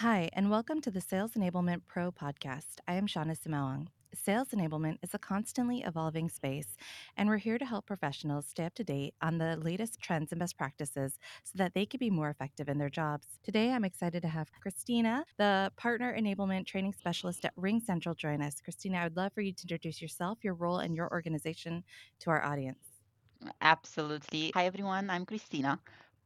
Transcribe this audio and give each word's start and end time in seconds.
Hi, 0.00 0.30
and 0.32 0.50
welcome 0.50 0.80
to 0.80 0.90
the 0.90 1.02
Sales 1.02 1.32
Enablement 1.32 1.82
Pro 1.86 2.10
podcast. 2.10 2.76
I 2.88 2.94
am 2.94 3.06
Shawnna 3.06 3.36
Sumaoang. 3.38 3.88
Sales 4.14 4.48
enablement 4.48 4.96
is 5.02 5.12
a 5.12 5.18
constantly 5.18 5.82
evolving 5.82 6.30
space, 6.30 6.78
and 7.18 7.28
we're 7.28 7.36
here 7.36 7.58
to 7.58 7.66
help 7.66 7.84
professionals 7.84 8.46
stay 8.46 8.64
up 8.64 8.74
to 8.76 8.82
date 8.82 9.12
on 9.20 9.36
the 9.36 9.58
latest 9.58 10.00
trends 10.00 10.32
and 10.32 10.38
best 10.38 10.56
practices 10.56 11.18
so 11.44 11.52
that 11.56 11.74
they 11.74 11.84
can 11.84 11.98
be 11.98 12.08
more 12.08 12.30
effective 12.30 12.70
in 12.70 12.78
their 12.78 12.88
jobs. 12.88 13.26
Today, 13.44 13.72
I'm 13.72 13.84
excited 13.84 14.22
to 14.22 14.28
have 14.28 14.48
Christina, 14.62 15.22
the 15.36 15.70
Partner 15.76 16.16
Enablement 16.18 16.64
Training 16.64 16.94
Specialist 16.94 17.44
at 17.44 17.54
RingCentral, 17.56 18.16
join 18.16 18.40
us. 18.40 18.58
Christina, 18.62 19.00
I 19.00 19.04
would 19.04 19.18
love 19.18 19.34
for 19.34 19.42
you 19.42 19.52
to 19.52 19.64
introduce 19.64 20.00
yourself, 20.00 20.38
your 20.42 20.54
role, 20.54 20.78
and 20.78 20.96
your 20.96 21.12
organization 21.12 21.84
to 22.20 22.30
our 22.30 22.42
audience. 22.42 22.86
Absolutely. 23.60 24.50
Hi, 24.54 24.64
everyone. 24.64 25.10
I'm 25.10 25.26
Christina 25.26 25.78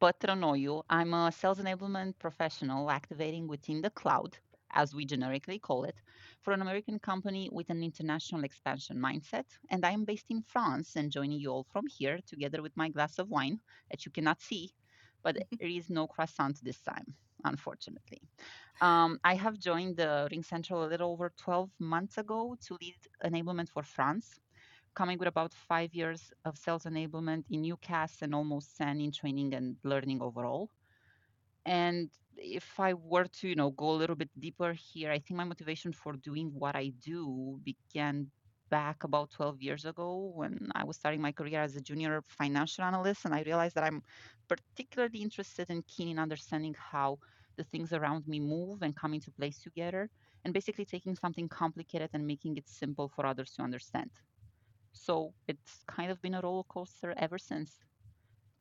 Patronoiu. 0.05 0.83
I'm 0.91 1.15
a 1.15 1.33
sales 1.33 1.59
enablement 1.61 2.19
professional 2.19 2.91
activating 2.91 3.49
within 3.49 3.81
the 3.81 3.89
cloud, 3.89 4.37
as 4.73 4.95
we 4.95 5.07
generically 5.07 5.59
call 5.59 5.85
it, 5.85 5.95
for 6.43 6.53
an 6.53 6.61
American 6.61 6.99
company 6.99 7.49
with 7.51 7.71
an 7.71 7.83
international 7.83 8.45
expansion 8.45 8.99
mindset. 8.99 9.47
And 9.71 9.83
I 9.83 9.93
am 9.93 10.05
based 10.05 10.27
in 10.29 10.43
France 10.43 10.97
and 10.97 11.11
joining 11.11 11.41
you 11.41 11.49
all 11.49 11.67
from 11.73 11.87
here 11.87 12.19
together 12.27 12.61
with 12.61 12.77
my 12.77 12.91
glass 12.91 13.19
of 13.19 13.31
wine 13.31 13.59
that 13.91 14.05
you 14.05 14.13
cannot 14.13 14.43
see, 14.43 14.75
but 15.23 15.39
there 15.59 15.71
is 15.71 15.89
no 15.89 16.07
croissant 16.07 16.63
this 16.63 16.83
time, 16.83 17.15
unfortunately. 17.45 18.21
Um, 18.83 19.19
I 19.25 19.35
have 19.37 19.59
joined 19.59 19.97
the 19.97 20.29
RingCentral 20.31 20.85
a 20.85 20.91
little 20.91 21.13
over 21.13 21.33
12 21.39 21.71
months 21.79 22.19
ago 22.19 22.59
to 22.67 22.77
lead 22.79 22.97
enablement 23.25 23.71
for 23.71 23.83
France 23.83 24.39
coming 24.95 25.19
with 25.19 25.29
about 25.29 25.55
five 25.55 25.95
years 25.95 26.33
of 26.45 26.59
sales 26.59 26.85
enablement 26.85 27.45
in 27.51 27.65
UCaaS 27.65 28.23
and 28.23 28.35
almost 28.35 28.77
10 28.77 29.01
in 29.01 29.13
training 29.13 29.55
and 29.55 29.77
learning 29.85 30.23
overall. 30.23 30.71
And 31.67 32.11
if 32.37 32.79
I 32.81 32.95
were 32.95 33.25
to, 33.25 33.49
you 33.49 33.55
know, 33.57 33.71
go 33.71 33.91
a 33.91 34.01
little 34.01 34.17
bit 34.17 34.31
deeper 34.39 34.73
here, 34.73 35.11
I 35.11 35.19
think 35.19 35.37
my 35.39 35.45
motivation 35.45 35.93
for 35.93 36.15
doing 36.15 36.53
what 36.55 36.77
I 36.77 36.89
do 36.91 37.61
began 37.63 38.31
back 38.71 39.05
about 39.05 39.31
12 39.31 39.63
years 39.63 39.85
ago 39.85 40.33
when 40.35 40.71
I 40.75 40.85
was 40.85 40.97
starting 40.97 41.21
my 41.21 41.33
career 41.33 41.61
as 41.61 41.77
a 41.77 41.81
junior 41.81 42.23
financial 42.29 42.85
analyst. 42.85 43.25
And 43.25 43.35
I 43.35 43.43
realized 43.43 43.75
that 43.77 43.85
I'm 43.85 44.03
particularly 44.49 45.21
interested 45.23 45.71
and 45.71 45.87
keen 45.87 46.09
in 46.09 46.19
understanding 46.19 46.75
how 46.75 47.19
the 47.57 47.65
things 47.65 47.93
around 47.93 48.27
me 48.27 48.41
move 48.41 48.83
and 48.83 48.97
come 48.97 49.15
into 49.15 49.31
place 49.31 49.61
together, 49.61 50.11
and 50.45 50.53
basically 50.53 50.85
taking 50.85 51.15
something 51.15 51.49
complicated 51.49 52.11
and 52.13 52.27
making 52.27 52.57
it 52.57 52.69
simple 52.69 53.09
for 53.09 53.25
others 53.27 53.53
to 53.55 53.63
understand. 53.63 54.11
So 54.95 55.35
it's 55.47 55.83
kind 55.85 56.11
of 56.11 56.21
been 56.23 56.35
a 56.35 56.41
roller 56.41 56.65
coaster 56.65 57.13
ever 57.17 57.39
since. 57.39 57.85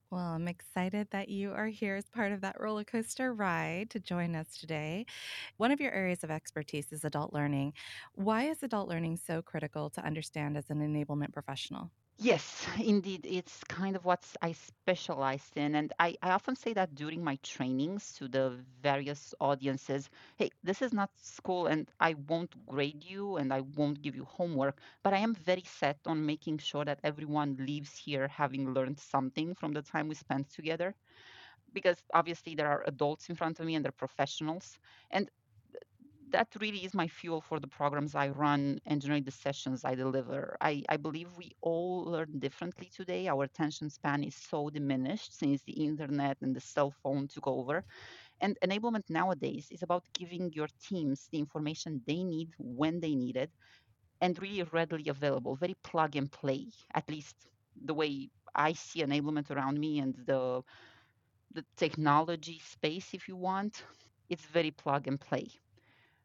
Well, 0.10 0.34
I'm 0.36 0.48
excited 0.48 1.10
that 1.10 1.30
you 1.30 1.52
are 1.54 1.68
here 1.68 1.96
as 1.96 2.08
part 2.10 2.32
of 2.32 2.42
that 2.42 2.60
roller 2.60 2.84
coaster 2.84 3.34
ride 3.34 3.90
to 3.92 4.00
join 4.00 4.36
us 4.36 4.56
today. 4.58 5.06
One 5.58 5.72
of 5.72 5.82
your 5.82 5.92
areas 5.92 6.24
of 6.24 6.30
expertise 6.32 6.92
is 6.92 7.04
adult 7.04 7.34
learning. 7.34 7.74
Why 8.14 8.44
is 8.44 8.62
adult 8.62 8.90
learning 8.90 9.18
so 9.18 9.42
critical 9.42 9.90
to 9.92 10.02
understand 10.06 10.56
as 10.58 10.70
an 10.70 10.80
enablement 10.82 11.34
professional? 11.34 11.92
Yes, 12.18 12.66
indeed. 12.80 13.26
It's 13.26 13.64
kind 13.66 13.96
of 13.96 14.04
what 14.06 14.26
I 14.42 14.54
specialized 14.54 15.56
in. 15.58 15.76
And 15.76 15.94
I, 16.00 16.16
I 16.24 16.32
often 16.32 16.56
say 16.56 16.74
that 16.74 16.96
during 16.96 17.24
my 17.24 17.38
trainings 17.44 18.14
to 18.14 18.28
the 18.28 18.64
various 18.82 19.34
audiences 19.40 20.10
hey, 20.38 20.50
this 20.64 20.82
is 20.82 20.94
not 20.94 21.12
school 21.18 21.68
and 21.68 21.90
I 22.00 22.14
won't 22.16 22.66
grade 22.66 23.04
you 23.04 23.38
and 23.38 23.54
I 23.54 23.62
won't 23.62 24.02
give 24.02 24.16
you 24.16 24.26
homework, 24.26 24.80
but 25.04 25.14
I 25.14 25.18
am 25.20 25.36
very 25.36 25.64
set 25.66 26.00
on 26.06 26.26
making 26.26 26.58
sure 26.60 26.86
that 26.86 27.00
everyone 27.04 27.58
leaves 27.60 27.96
here 27.98 28.28
having 28.28 28.74
learned 28.74 29.00
something 29.00 29.54
from 29.56 29.74
the 29.74 29.82
time 29.84 30.08
we 30.08 30.16
spent 30.16 30.50
together. 30.50 30.96
Because 31.74 31.98
obviously 32.14 32.56
there 32.56 32.68
are 32.68 32.84
adults 32.88 33.30
in 33.30 33.36
front 33.36 33.60
of 33.60 33.66
me 33.66 33.76
and 33.76 33.84
they're 33.86 33.92
professionals. 33.92 34.80
And 35.12 35.30
that 36.34 36.50
really 36.62 36.86
is 36.86 36.94
my 36.94 37.08
fuel 37.08 37.42
for 37.42 37.60
the 37.60 37.68
programs 37.68 38.16
I 38.16 38.30
run 38.30 38.80
and 38.86 39.02
generate 39.02 39.26
the 39.26 39.32
sessions 39.32 39.86
I 39.86 39.96
deliver. 39.96 40.58
I, 40.62 40.84
I 40.90 40.98
believe 40.98 41.30
we 41.38 41.52
all 41.62 42.04
learn 42.06 42.40
differently 42.40 42.90
today. 42.94 43.28
Our 43.30 43.46
attention 43.46 43.90
span 43.90 44.24
is 44.24 44.36
so 44.36 44.70
diminished 44.70 45.38
since 45.38 45.64
the 45.64 45.74
internet 45.86 46.38
and 46.42 46.56
the 46.56 46.62
cell 46.62 46.92
phone 47.04 47.28
took 47.30 47.48
over. 47.48 47.86
And 48.42 48.58
enablement 48.64 49.10
nowadays 49.10 49.68
is 49.72 49.84
about 49.84 50.06
giving 50.14 50.52
your 50.54 50.68
teams 50.90 51.28
the 51.32 51.40
information 51.40 52.02
they 52.08 52.24
need 52.24 52.52
when 52.60 53.00
they 53.02 53.16
need 53.16 53.38
it 53.38 53.52
and 54.22 54.40
really 54.42 54.64
readily 54.64 55.10
available, 55.10 55.56
very 55.56 55.76
plug 55.84 56.16
and 56.16 56.32
play, 56.32 56.68
at 56.94 57.10
least 57.10 57.36
the 57.86 57.94
way 57.94 58.30
I 58.56 58.74
see 58.74 59.02
enablement 59.04 59.52
around 59.52 59.80
me 59.80 60.00
and 60.00 60.16
the 60.26 60.64
the 61.54 61.66
technology 61.78 62.60
space, 62.60 63.14
if 63.14 63.28
you 63.28 63.36
want, 63.36 63.84
it's 64.30 64.46
very 64.46 64.72
plug 64.72 65.08
and 65.08 65.20
play 65.20 65.48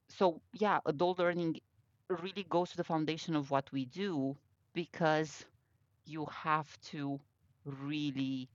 so 0.09 0.41
yeah, 0.53 0.81
adult 0.87 1.19
learning 1.19 1.61
really 2.09 2.45
goes 2.49 2.71
to 2.71 2.77
the 2.77 2.85
foundation 2.85 3.37
of 3.37 3.51
what 3.51 3.71
we 3.73 3.85
do 3.87 4.37
because 4.75 5.45
you 6.07 6.27
have 6.27 6.81
to 6.83 7.21
really 7.65 8.49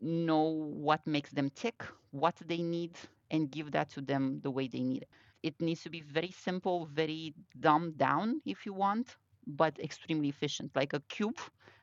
know 0.00 0.42
what 0.44 1.06
makes 1.06 1.30
them 1.30 1.50
tick, 1.50 1.82
what 2.10 2.36
they 2.46 2.62
need, 2.62 2.96
and 3.30 3.50
give 3.50 3.70
that 3.72 3.90
to 3.90 4.00
them 4.00 4.40
the 4.42 4.50
way 4.50 4.68
they 4.68 4.80
need 4.82 5.02
it. 5.02 5.08
It 5.42 5.60
needs 5.60 5.82
to 5.82 5.90
be 5.90 6.00
very 6.00 6.30
simple, 6.30 6.86
very 6.86 7.34
dumbed 7.60 7.98
down 7.98 8.40
if 8.44 8.66
you 8.66 8.72
want, 8.72 9.16
but 9.46 9.78
extremely 9.78 10.28
efficient, 10.28 10.74
like 10.74 10.92
a 10.92 11.00
cube 11.08 11.38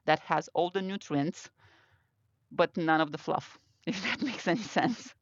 that 0.06 0.20
has 0.20 0.50
all 0.54 0.70
the 0.70 0.82
nutrients, 0.82 1.50
but 2.52 2.78
none 2.78 3.02
of 3.02 3.12
the 3.12 3.18
fluff, 3.18 3.60
if 3.86 4.02
that 4.04 4.22
makes 4.22 4.48
any 4.48 4.62
sense. 4.62 5.14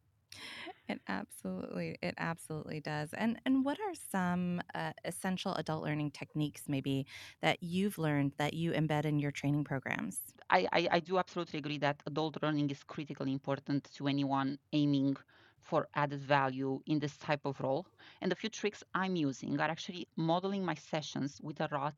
It 0.92 1.02
absolutely, 1.08 1.98
it 2.02 2.16
absolutely 2.18 2.80
does. 2.82 3.14
And 3.14 3.40
and 3.46 3.64
what 3.66 3.80
are 3.80 3.94
some 3.96 4.62
uh, 4.74 4.94
essential 5.06 5.54
adult 5.56 5.84
learning 5.84 6.12
techniques 6.12 6.68
maybe 6.68 7.06
that 7.42 7.62
you've 7.64 7.98
learned 7.98 8.34
that 8.38 8.54
you 8.54 8.72
embed 8.72 9.06
in 9.06 9.20
your 9.20 9.32
training 9.32 9.64
programs? 9.64 10.34
I, 10.50 10.68
I, 10.72 10.88
I 10.92 11.00
do 11.00 11.18
absolutely 11.18 11.60
agree 11.60 11.78
that 11.80 12.04
adult 12.06 12.42
learning 12.44 12.70
is 12.70 12.84
critically 12.84 13.32
important 13.32 13.86
to 13.96 14.08
anyone 14.08 14.60
aiming 14.74 15.18
for 15.62 15.88
added 15.96 16.20
value 16.22 16.82
in 16.86 17.00
this 17.00 17.18
type 17.18 17.46
of 17.46 17.60
role. 17.62 17.88
And 18.22 18.32
the 18.32 18.36
few 18.36 18.50
tricks 18.50 18.84
I'm 18.94 19.16
using 19.16 19.60
are 19.60 19.70
actually 19.70 20.10
modeling 20.18 20.64
my 20.66 20.76
sessions 20.76 21.40
with 21.42 21.62
a 21.62 21.70
lot 21.72 21.96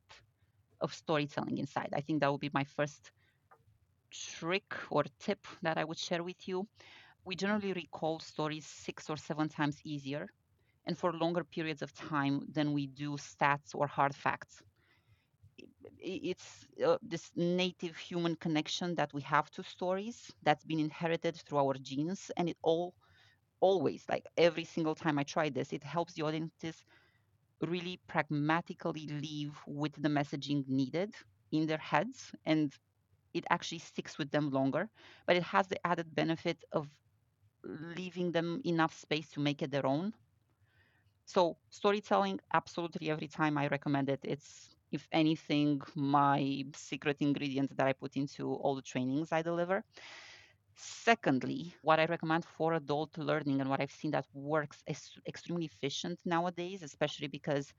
of 0.80 0.94
storytelling 0.94 1.58
inside. 1.58 1.90
I 1.94 2.00
think 2.02 2.20
that 2.20 2.32
would 2.32 2.40
be 2.42 2.50
my 2.54 2.64
first 2.64 3.12
trick 4.10 4.74
or 4.90 5.04
tip 5.18 5.46
that 5.62 5.76
I 5.78 5.84
would 5.84 5.98
share 5.98 6.22
with 6.22 6.46
you. 6.48 6.68
We 7.24 7.36
generally 7.36 7.72
recall 7.72 8.20
stories 8.20 8.66
six 8.66 9.10
or 9.10 9.16
seven 9.16 9.48
times 9.48 9.80
easier 9.84 10.28
and 10.86 10.96
for 10.98 11.12
longer 11.12 11.44
periods 11.44 11.82
of 11.82 11.92
time 11.94 12.46
than 12.52 12.72
we 12.72 12.86
do 12.86 13.16
stats 13.16 13.74
or 13.74 13.86
hard 13.86 14.14
facts. 14.14 14.62
It's 15.98 16.66
uh, 16.84 16.98
this 17.02 17.30
native 17.36 17.96
human 17.96 18.36
connection 18.36 18.94
that 18.96 19.12
we 19.12 19.22
have 19.22 19.50
to 19.52 19.62
stories 19.62 20.30
that's 20.42 20.64
been 20.64 20.80
inherited 20.80 21.36
through 21.36 21.58
our 21.58 21.74
genes 21.74 22.30
and 22.36 22.48
it 22.48 22.56
all 22.62 22.94
always 23.60 24.04
like 24.08 24.24
every 24.36 24.64
single 24.64 24.94
time 24.94 25.18
i 25.18 25.24
try 25.24 25.48
this 25.48 25.72
it 25.72 25.82
helps 25.84 26.14
the 26.14 26.22
audiences 26.22 26.84
really 27.60 27.98
pragmatically 28.06 29.06
leave 29.08 29.54
with 29.66 29.92
the 30.02 30.08
messaging 30.08 30.66
needed 30.68 31.14
in 31.52 31.66
their 31.66 31.78
heads 31.78 32.32
and 32.44 32.72
it 33.34 33.44
actually 33.50 33.78
sticks 33.78 34.18
with 34.18 34.30
them 34.30 34.50
longer 34.50 34.88
but 35.26 35.36
it 35.36 35.42
has 35.44 35.68
the 35.68 35.86
added 35.86 36.14
benefit 36.14 36.58
of 36.72 36.88
leaving 37.64 38.32
them 38.32 38.60
enough 38.64 38.94
space 38.94 39.30
to 39.30 39.40
make 39.40 39.62
it 39.62 39.70
their 39.70 39.86
own 39.86 40.12
so 41.24 41.56
storytelling 41.70 42.38
absolutely 42.52 43.10
every 43.10 43.28
time 43.28 43.58
i 43.58 43.66
recommend 43.68 44.08
it 44.08 44.20
it's 44.24 44.70
if 44.92 45.08
anything, 45.12 45.80
my 45.96 46.62
secret 46.72 47.16
ingredient 47.20 47.76
that 47.76 47.86
I 47.88 47.92
put 47.92 48.16
into 48.16 48.54
all 48.54 48.76
the 48.76 48.82
trainings 48.82 49.32
I 49.32 49.42
deliver. 49.42 49.82
Secondly, 50.76 51.74
what 51.82 51.98
I 52.00 52.06
recommend 52.06 52.44
for 52.44 52.74
adult 52.74 53.18
learning 53.18 53.60
and 53.60 53.68
what 53.70 53.80
I've 53.80 53.90
seen 53.90 54.12
that 54.12 54.26
works 54.34 54.82
is 54.86 55.10
extremely 55.26 55.66
efficient 55.66 56.20
nowadays, 56.24 56.82
especially 56.82 57.28
because 57.28 57.72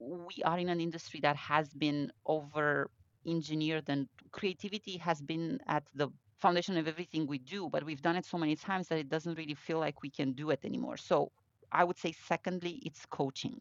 we 0.00 0.42
are 0.44 0.58
in 0.58 0.68
an 0.68 0.80
industry 0.80 1.20
that 1.20 1.36
has 1.36 1.72
been 1.74 2.10
over 2.26 2.90
engineered 3.26 3.88
and 3.88 4.08
creativity 4.32 4.98
has 4.98 5.20
been 5.22 5.58
at 5.66 5.84
the 5.94 6.08
foundation 6.38 6.76
of 6.78 6.88
everything 6.88 7.26
we 7.26 7.38
do, 7.38 7.68
but 7.68 7.84
we've 7.84 8.02
done 8.02 8.16
it 8.16 8.24
so 8.26 8.38
many 8.38 8.56
times 8.56 8.88
that 8.88 8.98
it 8.98 9.08
doesn't 9.08 9.36
really 9.38 9.54
feel 9.54 9.78
like 9.78 10.02
we 10.02 10.10
can 10.10 10.32
do 10.32 10.50
it 10.50 10.64
anymore. 10.64 10.96
So 10.96 11.32
I 11.72 11.84
would 11.84 11.98
say, 11.98 12.12
secondly, 12.12 12.80
it's 12.84 13.06
coaching 13.06 13.60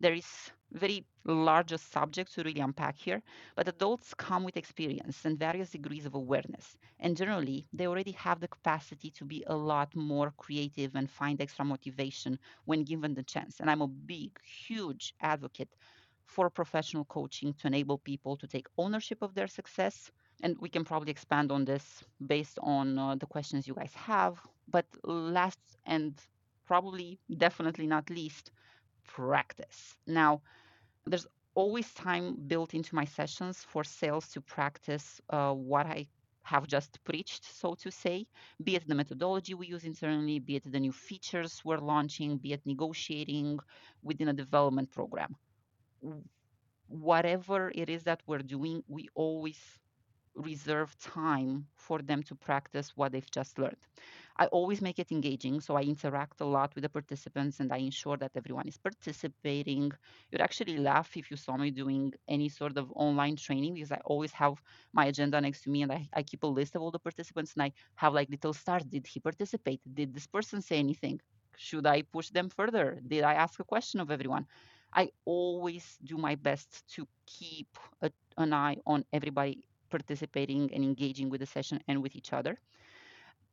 there 0.00 0.12
is 0.14 0.50
very 0.72 1.04
large 1.24 1.72
subject 1.78 2.34
to 2.34 2.42
really 2.42 2.60
unpack 2.60 2.96
here, 2.96 3.22
but 3.56 3.68
adults 3.68 4.12
come 4.14 4.44
with 4.44 4.56
experience 4.56 5.24
and 5.24 5.38
various 5.38 5.70
degrees 5.70 6.04
of 6.04 6.14
awareness. 6.14 6.76
And 7.00 7.16
generally, 7.16 7.66
they 7.72 7.86
already 7.86 8.12
have 8.12 8.40
the 8.40 8.48
capacity 8.48 9.10
to 9.12 9.24
be 9.24 9.44
a 9.46 9.56
lot 9.56 9.94
more 9.94 10.32
creative 10.36 10.94
and 10.96 11.10
find 11.10 11.40
extra 11.40 11.64
motivation 11.64 12.38
when 12.64 12.84
given 12.84 13.14
the 13.14 13.22
chance. 13.22 13.60
And 13.60 13.70
I'm 13.70 13.82
a 13.82 13.88
big, 13.88 14.38
huge 14.42 15.14
advocate 15.20 15.74
for 16.26 16.50
professional 16.50 17.04
coaching 17.04 17.54
to 17.54 17.66
enable 17.68 17.98
people 17.98 18.36
to 18.36 18.46
take 18.46 18.66
ownership 18.76 19.22
of 19.22 19.34
their 19.34 19.48
success. 19.48 20.10
And 20.42 20.56
we 20.60 20.68
can 20.68 20.84
probably 20.84 21.10
expand 21.10 21.50
on 21.52 21.64
this 21.64 22.04
based 22.26 22.58
on 22.62 22.98
uh, 22.98 23.14
the 23.16 23.26
questions 23.26 23.66
you 23.66 23.74
guys 23.74 23.94
have. 23.94 24.38
But 24.68 24.86
last 25.04 25.58
and 25.86 26.14
probably, 26.66 27.18
definitely 27.38 27.86
not 27.86 28.10
least, 28.10 28.50
practice. 29.04 29.96
Now, 30.06 30.42
there's 31.06 31.26
always 31.54 31.92
time 31.94 32.36
built 32.46 32.74
into 32.74 32.94
my 32.94 33.04
sessions 33.04 33.64
for 33.64 33.84
sales 33.84 34.28
to 34.28 34.40
practice 34.40 35.20
uh, 35.30 35.52
what 35.52 35.86
I 35.86 36.08
have 36.42 36.66
just 36.66 37.02
preached, 37.04 37.44
so 37.44 37.74
to 37.74 37.90
say, 37.90 38.26
be 38.62 38.76
it 38.76 38.86
the 38.86 38.94
methodology 38.94 39.54
we 39.54 39.66
use 39.66 39.84
internally, 39.84 40.38
be 40.38 40.56
it 40.56 40.70
the 40.70 40.80
new 40.80 40.92
features 40.92 41.62
we're 41.64 41.78
launching, 41.78 42.36
be 42.36 42.52
it 42.52 42.60
negotiating 42.66 43.58
within 44.02 44.28
a 44.28 44.32
development 44.34 44.90
program. 44.90 45.36
Whatever 46.88 47.72
it 47.74 47.88
is 47.88 48.02
that 48.04 48.20
we're 48.26 48.38
doing, 48.42 48.82
we 48.88 49.08
always 49.14 49.58
reserve 50.36 50.96
time 50.98 51.66
for 51.76 52.00
them 52.02 52.22
to 52.24 52.34
practice 52.34 52.92
what 52.96 53.12
they've 53.12 53.30
just 53.30 53.58
learned. 53.58 53.76
I 54.36 54.46
always 54.46 54.80
make 54.80 54.98
it 54.98 55.12
engaging, 55.12 55.60
so 55.60 55.76
I 55.76 55.82
interact 55.82 56.40
a 56.40 56.44
lot 56.44 56.74
with 56.74 56.82
the 56.82 56.88
participants 56.88 57.60
and 57.60 57.72
I 57.72 57.78
ensure 57.78 58.16
that 58.16 58.32
everyone 58.36 58.66
is 58.66 58.76
participating. 58.76 59.92
You'd 60.30 60.40
actually 60.40 60.76
laugh 60.78 61.16
if 61.16 61.30
you 61.30 61.36
saw 61.36 61.56
me 61.56 61.70
doing 61.70 62.12
any 62.28 62.48
sort 62.48 62.76
of 62.76 62.90
online 62.96 63.36
training 63.36 63.74
because 63.74 63.92
I 63.92 64.00
always 64.04 64.32
have 64.32 64.54
my 64.92 65.06
agenda 65.06 65.40
next 65.40 65.62
to 65.62 65.70
me 65.70 65.82
and 65.82 65.92
I, 65.92 66.08
I 66.14 66.22
keep 66.22 66.42
a 66.42 66.48
list 66.48 66.74
of 66.74 66.82
all 66.82 66.90
the 66.90 66.98
participants 66.98 67.54
and 67.54 67.62
I 67.62 67.72
have 67.96 68.12
like 68.14 68.28
little 68.30 68.52
stars. 68.52 68.84
Did 68.84 69.06
he 69.06 69.20
participate? 69.20 69.80
Did 69.94 70.12
this 70.14 70.26
person 70.26 70.60
say 70.62 70.78
anything? 70.78 71.20
Should 71.56 71.86
I 71.86 72.02
push 72.02 72.30
them 72.30 72.48
further? 72.48 73.00
Did 73.06 73.22
I 73.24 73.34
ask 73.34 73.60
a 73.60 73.64
question 73.64 74.00
of 74.00 74.10
everyone? 74.10 74.46
I 74.92 75.10
always 75.24 75.98
do 76.04 76.16
my 76.16 76.34
best 76.36 76.84
to 76.94 77.06
keep 77.26 77.68
a, 78.02 78.10
an 78.36 78.52
eye 78.52 78.78
on 78.86 79.04
everybody 79.12 79.64
participating 79.96 80.62
and 80.74 80.82
engaging 80.90 81.28
with 81.30 81.40
the 81.42 81.46
session 81.56 81.78
and 81.88 81.96
with 82.02 82.14
each 82.20 82.32
other. 82.38 82.54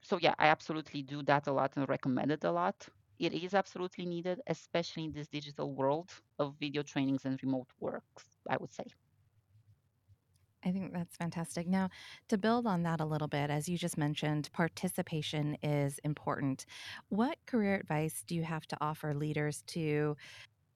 So 0.02 0.18
yeah, 0.26 0.36
I 0.38 0.48
absolutely 0.48 1.02
do 1.04 1.24
that 1.24 1.48
a 1.48 1.54
lot 1.54 1.76
and 1.78 1.88
recommend 1.90 2.32
it 2.32 2.44
a 2.44 2.52
lot. 2.52 2.78
It 3.20 3.34
is 3.34 3.54
absolutely 3.54 4.06
needed, 4.06 4.42
especially 4.48 5.06
in 5.06 5.14
this 5.14 5.28
digital 5.30 5.74
world 5.80 6.10
of 6.40 6.48
video 6.60 6.82
trainings 6.84 7.26
and 7.26 7.42
remote 7.44 7.70
works, 7.80 8.24
I 8.50 8.58
would 8.58 8.74
say. 8.74 8.86
I 10.64 10.72
think 10.72 10.94
that's 10.94 11.18
fantastic. 11.18 11.68
Now, 11.68 11.90
to 12.28 12.38
build 12.38 12.68
on 12.68 12.84
that 12.84 13.02
a 13.02 13.06
little 13.06 13.28
bit, 13.28 13.50
as 13.50 13.68
you 13.68 13.80
just 13.80 13.98
mentioned, 13.98 14.52
participation 14.54 15.56
is 15.64 15.98
important. 16.04 16.68
What 17.10 17.40
career 17.48 17.76
advice 17.76 18.24
do 18.24 18.36
you 18.36 18.44
have 18.44 18.68
to 18.68 18.78
offer 18.80 19.16
leaders 19.16 19.64
to 19.70 20.16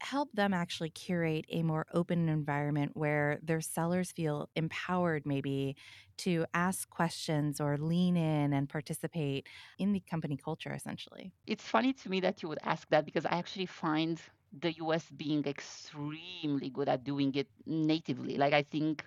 help 0.05 0.29
them 0.33 0.53
actually 0.53 0.89
curate 0.91 1.45
a 1.49 1.63
more 1.63 1.85
open 1.93 2.29
environment 2.29 2.91
where 2.95 3.39
their 3.41 3.61
sellers 3.61 4.11
feel 4.11 4.49
empowered, 4.55 5.23
maybe 5.25 5.75
to 6.17 6.45
ask 6.53 6.89
questions 6.89 7.59
or 7.59 7.77
lean 7.77 8.17
in 8.17 8.53
and 8.53 8.69
participate 8.69 9.47
in 9.77 9.93
the 9.93 10.01
company 10.01 10.37
culture, 10.37 10.73
essentially? 10.73 11.33
It's 11.47 11.67
funny 11.67 11.93
to 11.93 12.09
me 12.09 12.19
that 12.21 12.41
you 12.43 12.49
would 12.49 12.59
ask 12.63 12.87
that 12.89 13.05
because 13.05 13.25
I 13.25 13.37
actually 13.37 13.65
find 13.67 14.21
the 14.51 14.73
US 14.73 15.09
being 15.09 15.43
extremely 15.45 16.69
good 16.69 16.87
at 16.89 17.03
doing 17.03 17.33
it 17.35 17.49
natively. 17.65 18.37
Like, 18.37 18.53
I 18.53 18.63
think 18.63 19.05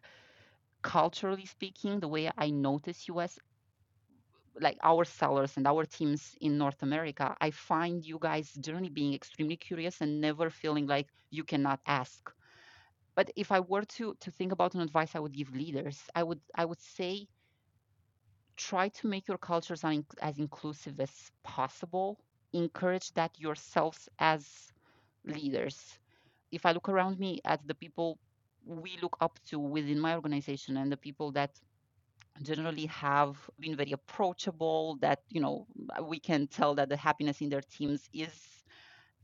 culturally 0.82 1.46
speaking, 1.46 2.00
the 2.00 2.08
way 2.08 2.30
I 2.36 2.50
notice 2.50 3.08
US 3.08 3.38
like 4.60 4.78
our 4.82 5.04
sellers 5.04 5.56
and 5.56 5.66
our 5.66 5.84
teams 5.84 6.36
in 6.40 6.58
North 6.58 6.82
America, 6.82 7.36
I 7.40 7.50
find 7.50 8.04
you 8.04 8.18
guys 8.20 8.52
generally 8.54 8.88
being 8.90 9.14
extremely 9.14 9.56
curious 9.56 10.00
and 10.00 10.20
never 10.20 10.50
feeling 10.50 10.86
like 10.86 11.08
you 11.30 11.44
cannot 11.44 11.80
ask. 11.86 12.30
But 13.16 13.30
if 13.36 13.50
I 13.52 13.60
were 13.60 13.84
to 13.98 14.14
to 14.20 14.30
think 14.30 14.52
about 14.52 14.74
an 14.74 14.80
advice 14.80 15.14
I 15.14 15.20
would 15.20 15.34
give 15.34 15.54
leaders, 15.54 15.98
I 16.14 16.22
would 16.22 16.40
I 16.54 16.64
would 16.64 16.80
say 16.80 17.28
try 18.56 18.88
to 18.88 19.06
make 19.08 19.28
your 19.28 19.38
cultures 19.38 19.84
as 20.20 20.38
inclusive 20.38 21.00
as 21.00 21.30
possible. 21.42 22.18
Encourage 22.52 23.12
that 23.14 23.38
yourselves 23.38 24.08
as 24.18 24.72
leaders. 25.24 25.98
If 26.50 26.66
I 26.66 26.72
look 26.72 26.88
around 26.88 27.18
me 27.18 27.40
at 27.44 27.66
the 27.66 27.74
people 27.74 28.18
we 28.64 28.98
look 29.02 29.16
up 29.20 29.38
to 29.48 29.58
within 29.58 29.98
my 30.00 30.14
organization 30.14 30.76
and 30.76 30.90
the 30.92 30.96
people 30.96 31.32
that 31.32 31.50
generally 32.42 32.86
have 32.86 33.36
been 33.60 33.76
very 33.76 33.92
approachable 33.92 34.96
that 35.00 35.20
you 35.28 35.40
know 35.40 35.66
we 36.04 36.18
can 36.20 36.46
tell 36.46 36.74
that 36.74 36.88
the 36.88 36.96
happiness 36.96 37.40
in 37.40 37.48
their 37.48 37.62
teams 37.62 38.08
is 38.12 38.64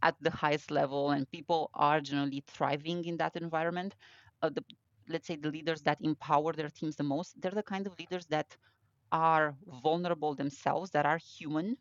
at 0.03 0.15
the 0.21 0.31
highest 0.31 0.71
level 0.71 1.11
and 1.11 1.31
people 1.31 1.71
are 1.75 2.01
generally 2.01 2.43
thriving 2.47 3.05
in 3.05 3.17
that 3.17 3.37
environment 3.37 3.95
uh, 4.43 4.49
the, 4.51 4.63
let's 5.09 5.27
say 5.27 5.37
the 5.37 5.51
leaders 5.51 5.83
that 5.83 5.99
empower 6.01 6.53
their 6.53 6.71
teams 6.71 6.97
the 6.97 7.03
most 7.03 7.41
they're 7.41 7.51
the 7.53 7.63
kind 7.63 7.87
of 7.87 7.99
leaders 7.99 8.27
that 8.27 8.57
are 9.13 9.55
vulnerable 9.83 10.35
themselves 10.35 10.91
that 10.91 11.07
are 11.07 11.19
human 11.19 11.77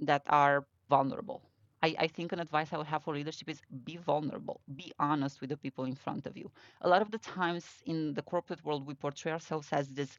that 0.00 0.22
are 0.28 0.66
vulnerable 0.88 1.42
I, 1.82 1.94
I, 1.98 2.06
think 2.08 2.32
an 2.32 2.40
advice 2.40 2.72
I 2.72 2.78
would 2.78 2.86
have 2.88 3.04
for 3.04 3.14
leadership 3.14 3.48
is 3.48 3.60
be 3.84 3.96
vulnerable, 3.96 4.60
be 4.74 4.92
honest 4.98 5.40
with 5.40 5.50
the 5.50 5.56
people 5.56 5.84
in 5.84 5.94
front 5.94 6.26
of 6.26 6.36
you. 6.36 6.50
A 6.80 6.88
lot 6.88 7.02
of 7.02 7.10
the 7.12 7.18
times 7.18 7.64
in 7.86 8.14
the 8.14 8.22
corporate 8.22 8.64
world, 8.64 8.86
we 8.86 8.94
portray 8.94 9.30
ourselves 9.32 9.68
as 9.72 9.88
this 9.90 10.18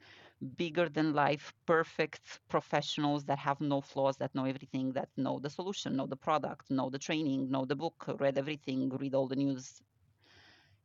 bigger 0.58 0.90
than 0.90 1.14
life, 1.14 1.54
perfect 1.66 2.40
professionals 2.50 3.26
that 3.26 3.38
have 3.40 3.60
no 3.62 3.82
flaws, 3.82 4.18
that 4.18 4.34
know 4.36 4.46
everything, 4.46 4.92
that 4.94 5.10
know 5.18 5.40
the 5.40 5.50
solution, 5.50 5.96
know 5.96 6.08
the 6.08 6.16
product, 6.18 6.70
know 6.70 6.90
the 6.90 7.00
training, 7.00 7.50
know 7.52 7.66
the 7.66 7.76
book, 7.76 8.06
read 8.20 8.38
everything, 8.38 8.90
read 8.90 9.14
all 9.16 9.28
the 9.28 9.36
news. 9.36 9.82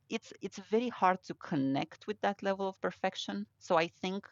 It's 0.09 0.33
it's 0.41 0.57
very 0.59 0.89
hard 0.89 1.21
to 1.23 1.33
connect 1.35 2.07
with 2.07 2.19
that 2.21 2.41
level 2.43 2.67
of 2.67 2.79
perfection. 2.81 3.45
So 3.59 3.77
I 3.77 3.87
think 3.87 4.27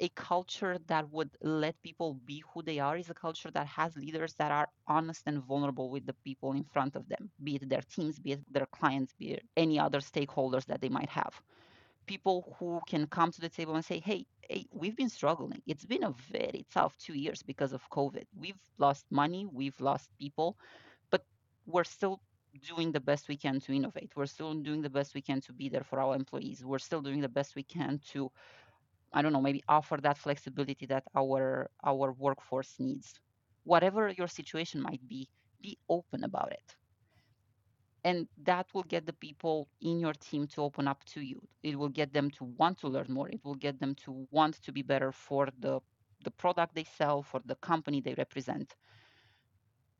a 0.00 0.08
culture 0.10 0.78
that 0.86 1.08
would 1.10 1.30
let 1.42 1.80
people 1.82 2.14
be 2.14 2.42
who 2.52 2.62
they 2.62 2.78
are 2.80 2.96
is 2.96 3.10
a 3.10 3.14
culture 3.14 3.50
that 3.52 3.66
has 3.66 3.96
leaders 3.96 4.34
that 4.34 4.50
are 4.50 4.68
honest 4.86 5.22
and 5.26 5.42
vulnerable 5.42 5.90
with 5.90 6.06
the 6.06 6.14
people 6.24 6.52
in 6.52 6.64
front 6.64 6.96
of 6.96 7.08
them, 7.08 7.30
be 7.42 7.56
it 7.56 7.68
their 7.68 7.82
teams, 7.82 8.18
be 8.18 8.32
it 8.32 8.52
their 8.52 8.66
clients, 8.66 9.12
be 9.14 9.32
it 9.34 9.42
any 9.56 9.78
other 9.78 10.00
stakeholders 10.00 10.64
that 10.66 10.80
they 10.80 10.88
might 10.88 11.10
have. 11.10 11.40
People 12.06 12.56
who 12.58 12.80
can 12.86 13.06
come 13.06 13.30
to 13.32 13.40
the 13.40 13.48
table 13.50 13.74
and 13.76 13.84
say, 13.84 14.00
hey, 14.00 14.16
hey, 14.16 14.26
Eh, 14.50 14.64
we've 14.72 14.96
been 14.96 15.08
struggling. 15.08 15.62
It's 15.66 15.84
been 15.84 16.04
a 16.04 16.14
very 16.30 16.66
tough 16.72 16.96
two 16.98 17.14
years 17.14 17.42
because 17.42 17.72
of 17.72 17.88
COVID. 17.90 18.24
We've 18.36 18.60
lost 18.78 19.06
money, 19.10 19.46
we've 19.50 19.80
lost 19.80 20.10
people, 20.18 20.58
but 21.10 21.24
we're 21.66 21.84
still 21.84 22.20
doing 22.68 22.92
the 22.92 23.00
best 23.00 23.28
we 23.28 23.36
can 23.36 23.60
to 23.60 23.72
innovate. 23.72 24.12
We're 24.16 24.26
still 24.26 24.54
doing 24.54 24.82
the 24.82 24.90
best 24.90 25.14
we 25.14 25.22
can 25.22 25.40
to 25.42 25.52
be 25.52 25.68
there 25.68 25.84
for 25.84 26.00
our 26.00 26.14
employees. 26.14 26.64
We're 26.64 26.78
still 26.78 27.02
doing 27.02 27.20
the 27.20 27.28
best 27.28 27.54
we 27.56 27.62
can 27.64 28.00
to 28.12 28.30
I 29.12 29.22
don't 29.22 29.32
know, 29.32 29.40
maybe 29.40 29.62
offer 29.68 29.96
that 30.02 30.18
flexibility 30.18 30.86
that 30.86 31.04
our 31.16 31.70
our 31.84 32.12
workforce 32.12 32.74
needs. 32.80 33.20
Whatever 33.64 34.08
your 34.10 34.28
situation 34.28 34.80
might 34.82 35.06
be, 35.08 35.28
be 35.62 35.78
open 35.88 36.24
about 36.24 36.52
it. 36.52 36.76
And 38.04 38.28
that 38.44 38.72
will 38.74 38.84
get 38.84 39.06
the 39.06 39.12
people 39.12 39.68
in 39.80 39.98
your 40.00 40.14
team 40.14 40.46
to 40.48 40.62
open 40.62 40.86
up 40.88 41.04
to 41.06 41.20
you. 41.20 41.40
It 41.62 41.78
will 41.78 41.88
get 41.88 42.12
them 42.12 42.30
to 42.32 42.44
want 42.44 42.78
to 42.80 42.88
learn 42.88 43.06
more. 43.10 43.28
It 43.28 43.44
will 43.44 43.54
get 43.56 43.78
them 43.80 43.94
to 44.04 44.26
want 44.30 44.54
to 44.62 44.72
be 44.72 44.82
better 44.82 45.12
for 45.12 45.48
the 45.58 45.80
the 46.24 46.30
product 46.30 46.74
they 46.74 46.84
sell, 46.84 47.22
for 47.22 47.40
the 47.44 47.56
company 47.56 48.00
they 48.00 48.14
represent. 48.14 48.76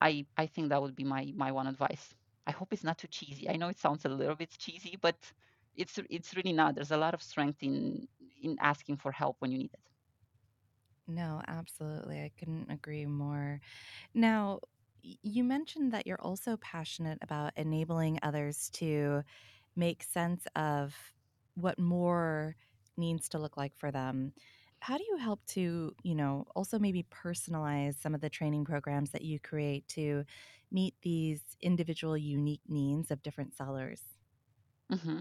I 0.00 0.26
I 0.36 0.46
think 0.46 0.68
that 0.70 0.82
would 0.82 0.96
be 0.96 1.04
my 1.04 1.32
my 1.36 1.52
one 1.52 1.66
advice. 1.66 2.14
I 2.46 2.52
hope 2.52 2.72
it's 2.72 2.84
not 2.84 2.98
too 2.98 3.08
cheesy. 3.08 3.48
I 3.48 3.56
know 3.56 3.68
it 3.68 3.78
sounds 3.78 4.04
a 4.04 4.08
little 4.08 4.36
bit 4.36 4.50
cheesy, 4.58 4.96
but 5.00 5.32
it's 5.76 5.98
it's 6.10 6.34
really 6.36 6.52
not. 6.52 6.74
There's 6.74 6.92
a 6.92 6.96
lot 6.96 7.14
of 7.14 7.22
strength 7.22 7.62
in 7.62 8.08
in 8.42 8.56
asking 8.60 8.96
for 8.98 9.12
help 9.12 9.36
when 9.40 9.50
you 9.52 9.58
need 9.58 9.72
it. 9.74 9.80
No, 11.06 11.42
absolutely. 11.46 12.22
I 12.22 12.30
couldn't 12.38 12.70
agree 12.70 13.06
more. 13.06 13.60
Now, 14.14 14.60
you 15.22 15.44
mentioned 15.44 15.92
that 15.92 16.06
you're 16.06 16.20
also 16.20 16.56
passionate 16.58 17.18
about 17.22 17.52
enabling 17.56 18.18
others 18.22 18.70
to 18.74 19.22
make 19.76 20.02
sense 20.02 20.46
of 20.56 20.96
what 21.54 21.78
more 21.78 22.56
needs 22.96 23.28
to 23.30 23.38
look 23.38 23.56
like 23.56 23.76
for 23.76 23.90
them. 23.90 24.32
How 24.80 24.98
do 24.98 25.04
you 25.04 25.16
help 25.16 25.44
to, 25.46 25.94
you 26.02 26.14
know, 26.14 26.46
also 26.54 26.78
maybe 26.78 27.04
personalize 27.04 27.96
some 27.96 28.14
of 28.14 28.20
the 28.20 28.30
training 28.30 28.64
programs 28.64 29.10
that 29.12 29.22
you 29.22 29.40
create 29.40 29.88
to 29.88 30.24
meet 30.70 30.94
these 31.02 31.42
individual 31.60 32.16
unique 32.18 32.62
needs 32.68 33.10
of 33.10 33.22
different 33.22 33.54
sellers? 33.54 34.02
Mm-hmm. 34.90 35.20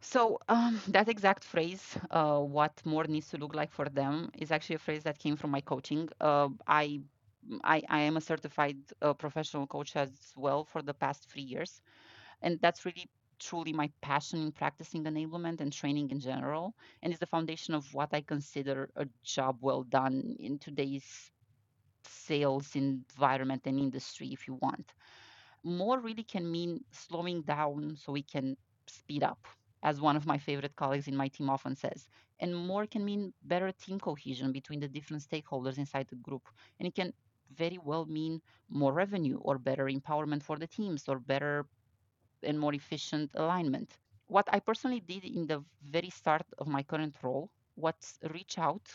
So 0.00 0.38
um, 0.48 0.80
that 0.88 1.08
exact 1.08 1.44
phrase, 1.44 1.98
uh, 2.10 2.40
"what 2.40 2.84
more 2.84 3.04
needs 3.04 3.28
to 3.30 3.38
look 3.38 3.54
like 3.54 3.72
for 3.72 3.88
them," 3.88 4.30
is 4.34 4.50
actually 4.50 4.76
a 4.76 4.78
phrase 4.86 5.04
that 5.04 5.18
came 5.18 5.36
from 5.36 5.50
my 5.50 5.60
coaching. 5.60 6.08
Uh, 6.20 6.50
I, 6.66 7.02
I, 7.64 7.82
I 7.88 8.00
am 8.00 8.16
a 8.16 8.20
certified 8.20 8.78
uh, 9.02 9.14
professional 9.14 9.66
coach 9.66 9.96
as 9.96 10.32
well 10.36 10.64
for 10.64 10.82
the 10.82 10.94
past 10.94 11.28
three 11.30 11.42
years, 11.42 11.80
and 12.42 12.58
that's 12.60 12.84
really 12.84 13.08
truly 13.38 13.72
my 13.72 13.90
passion 14.02 14.42
in 14.42 14.52
practicing 14.52 15.04
enablement 15.04 15.60
and 15.60 15.72
training 15.72 16.10
in 16.10 16.20
general, 16.20 16.74
and 17.02 17.12
is 17.12 17.18
the 17.18 17.26
foundation 17.26 17.74
of 17.74 17.92
what 17.94 18.14
I 18.14 18.20
consider 18.22 18.90
a 18.96 19.06
job 19.24 19.58
well 19.60 19.82
done 19.84 20.36
in 20.38 20.58
today's 20.58 21.30
sales 22.04 22.74
environment 22.76 23.62
and 23.66 23.78
industry, 23.78 24.28
if 24.32 24.46
you 24.48 24.54
want. 24.62 24.92
More 25.64 26.00
really 26.00 26.24
can 26.24 26.50
mean 26.50 26.84
slowing 26.92 27.42
down 27.42 27.96
so 27.96 28.12
we 28.12 28.22
can 28.22 28.56
speed 28.86 29.22
up 29.24 29.46
as 29.82 30.00
one 30.00 30.16
of 30.16 30.26
my 30.26 30.38
favorite 30.38 30.76
colleagues 30.76 31.08
in 31.08 31.16
my 31.16 31.28
team 31.28 31.50
often 31.50 31.74
says. 31.76 32.08
And 32.40 32.54
more 32.56 32.86
can 32.86 33.04
mean 33.04 33.32
better 33.42 33.72
team 33.72 33.98
cohesion 34.00 34.52
between 34.52 34.80
the 34.80 34.88
different 34.88 35.22
stakeholders 35.22 35.78
inside 35.78 36.08
the 36.08 36.16
group. 36.16 36.48
And 36.78 36.86
it 36.88 36.94
can 36.94 37.12
very 37.56 37.78
well 37.78 38.06
mean 38.06 38.40
more 38.68 38.92
revenue 38.92 39.38
or 39.38 39.58
better 39.58 39.86
empowerment 39.86 40.42
for 40.42 40.58
the 40.58 40.66
teams 40.66 41.08
or 41.08 41.18
better 41.18 41.66
and 42.42 42.58
more 42.58 42.74
efficient 42.74 43.30
alignment. 43.34 43.98
What 44.26 44.48
I 44.52 44.60
personally 44.60 45.00
did 45.00 45.24
in 45.24 45.46
the 45.46 45.64
very 45.82 46.10
start 46.10 46.46
of 46.58 46.68
my 46.68 46.82
current 46.82 47.16
role 47.22 47.50
was 47.76 48.18
reach 48.32 48.58
out 48.58 48.88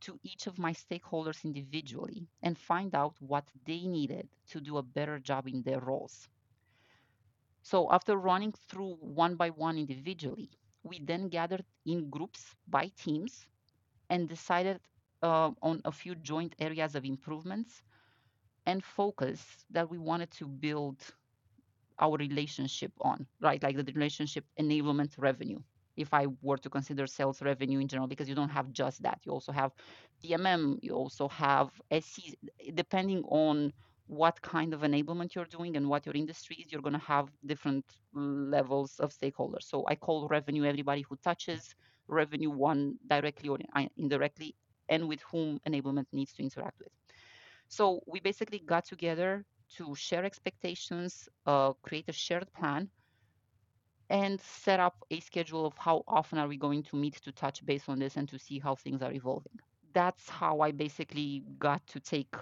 to 0.00 0.18
each 0.22 0.46
of 0.46 0.58
my 0.58 0.72
stakeholders 0.72 1.44
individually 1.44 2.28
and 2.42 2.58
find 2.58 2.94
out 2.94 3.14
what 3.20 3.48
they 3.64 3.86
needed 3.86 4.28
to 4.48 4.60
do 4.60 4.78
a 4.78 4.82
better 4.82 5.18
job 5.18 5.48
in 5.48 5.62
their 5.62 5.80
roles. 5.80 6.28
So 7.62 7.90
after 7.90 8.16
running 8.16 8.52
through 8.52 8.94
one 9.00 9.36
by 9.36 9.50
one 9.50 9.78
individually, 9.78 10.50
we 10.82 10.98
then 11.00 11.28
gathered 11.28 11.64
in 11.84 12.10
groups 12.10 12.54
by 12.68 12.88
teams 12.88 13.46
and 14.08 14.28
decided 14.28 14.80
uh, 15.24 15.52
on 15.62 15.82
a 15.86 15.92
few 15.92 16.14
joint 16.16 16.54
areas 16.60 16.94
of 16.96 17.04
improvements 17.06 17.82
and 18.66 18.84
focus 18.84 19.64
that 19.70 19.90
we 19.90 19.98
wanted 19.98 20.30
to 20.32 20.46
build 20.46 21.02
our 21.98 22.16
relationship 22.16 22.92
on, 23.00 23.26
right? 23.40 23.62
Like 23.62 23.76
the 23.76 23.92
relationship 23.92 24.44
enablement 24.60 25.14
revenue. 25.18 25.60
If 25.96 26.12
I 26.12 26.26
were 26.42 26.58
to 26.58 26.70
consider 26.70 27.06
sales 27.06 27.42
revenue 27.42 27.78
in 27.80 27.88
general, 27.88 28.08
because 28.08 28.28
you 28.28 28.34
don't 28.34 28.48
have 28.50 28.72
just 28.72 29.02
that, 29.04 29.20
you 29.24 29.32
also 29.32 29.52
have 29.52 29.72
DMM, 30.22 30.78
you 30.82 30.92
also 30.92 31.28
have 31.28 31.70
SC, 31.90 32.34
depending 32.74 33.22
on 33.28 33.72
what 34.06 34.40
kind 34.42 34.74
of 34.74 34.82
enablement 34.82 35.34
you're 35.34 35.46
doing 35.46 35.76
and 35.76 35.88
what 35.88 36.04
your 36.06 36.14
industry 36.16 36.56
is, 36.64 36.72
you're 36.72 36.82
going 36.82 36.94
to 37.00 37.06
have 37.06 37.30
different 37.46 37.84
levels 38.12 38.98
of 39.00 39.12
stakeholders. 39.12 39.62
So 39.62 39.84
I 39.88 39.94
call 39.94 40.28
revenue 40.28 40.64
everybody 40.64 41.02
who 41.02 41.16
touches 41.22 41.74
revenue 42.08 42.50
one 42.50 42.96
directly 43.08 43.48
or 43.48 43.58
indirectly 43.96 44.54
and 44.88 45.08
with 45.08 45.20
whom 45.22 45.60
enablement 45.68 46.06
needs 46.12 46.32
to 46.34 46.42
interact 46.42 46.78
with. 46.78 46.92
So 47.68 48.00
we 48.06 48.20
basically 48.20 48.60
got 48.60 48.84
together 48.84 49.44
to 49.76 49.94
share 49.94 50.24
expectations, 50.24 51.28
uh, 51.46 51.72
create 51.82 52.08
a 52.08 52.12
shared 52.12 52.52
plan, 52.52 52.88
and 54.10 54.40
set 54.40 54.80
up 54.80 55.04
a 55.10 55.20
schedule 55.20 55.66
of 55.66 55.76
how 55.78 56.04
often 56.06 56.38
are 56.38 56.48
we 56.48 56.56
going 56.56 56.82
to 56.84 56.96
meet 56.96 57.14
to 57.14 57.32
touch 57.32 57.64
base 57.64 57.88
on 57.88 57.98
this 57.98 58.16
and 58.16 58.28
to 58.28 58.38
see 58.38 58.58
how 58.58 58.74
things 58.74 59.02
are 59.02 59.12
evolving. 59.12 59.58
That's 59.92 60.28
how 60.28 60.60
I 60.60 60.72
basically 60.72 61.42
got 61.58 61.86
to 61.88 62.00
take 62.00 62.34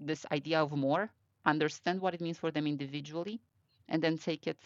this 0.00 0.24
idea 0.32 0.60
of 0.62 0.72
more, 0.72 1.10
understand 1.44 2.00
what 2.00 2.14
it 2.14 2.20
means 2.20 2.38
for 2.38 2.50
them 2.50 2.66
individually, 2.66 3.40
and 3.88 4.02
then 4.02 4.18
take 4.18 4.46
it 4.46 4.58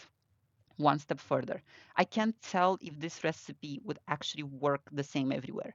one 0.76 0.98
step 0.98 1.18
further. 1.18 1.62
I 1.96 2.04
can't 2.04 2.40
tell 2.42 2.78
if 2.80 2.98
this 2.98 3.24
recipe 3.24 3.80
would 3.84 3.98
actually 4.08 4.44
work 4.44 4.82
the 4.92 5.02
same 5.02 5.32
everywhere. 5.32 5.74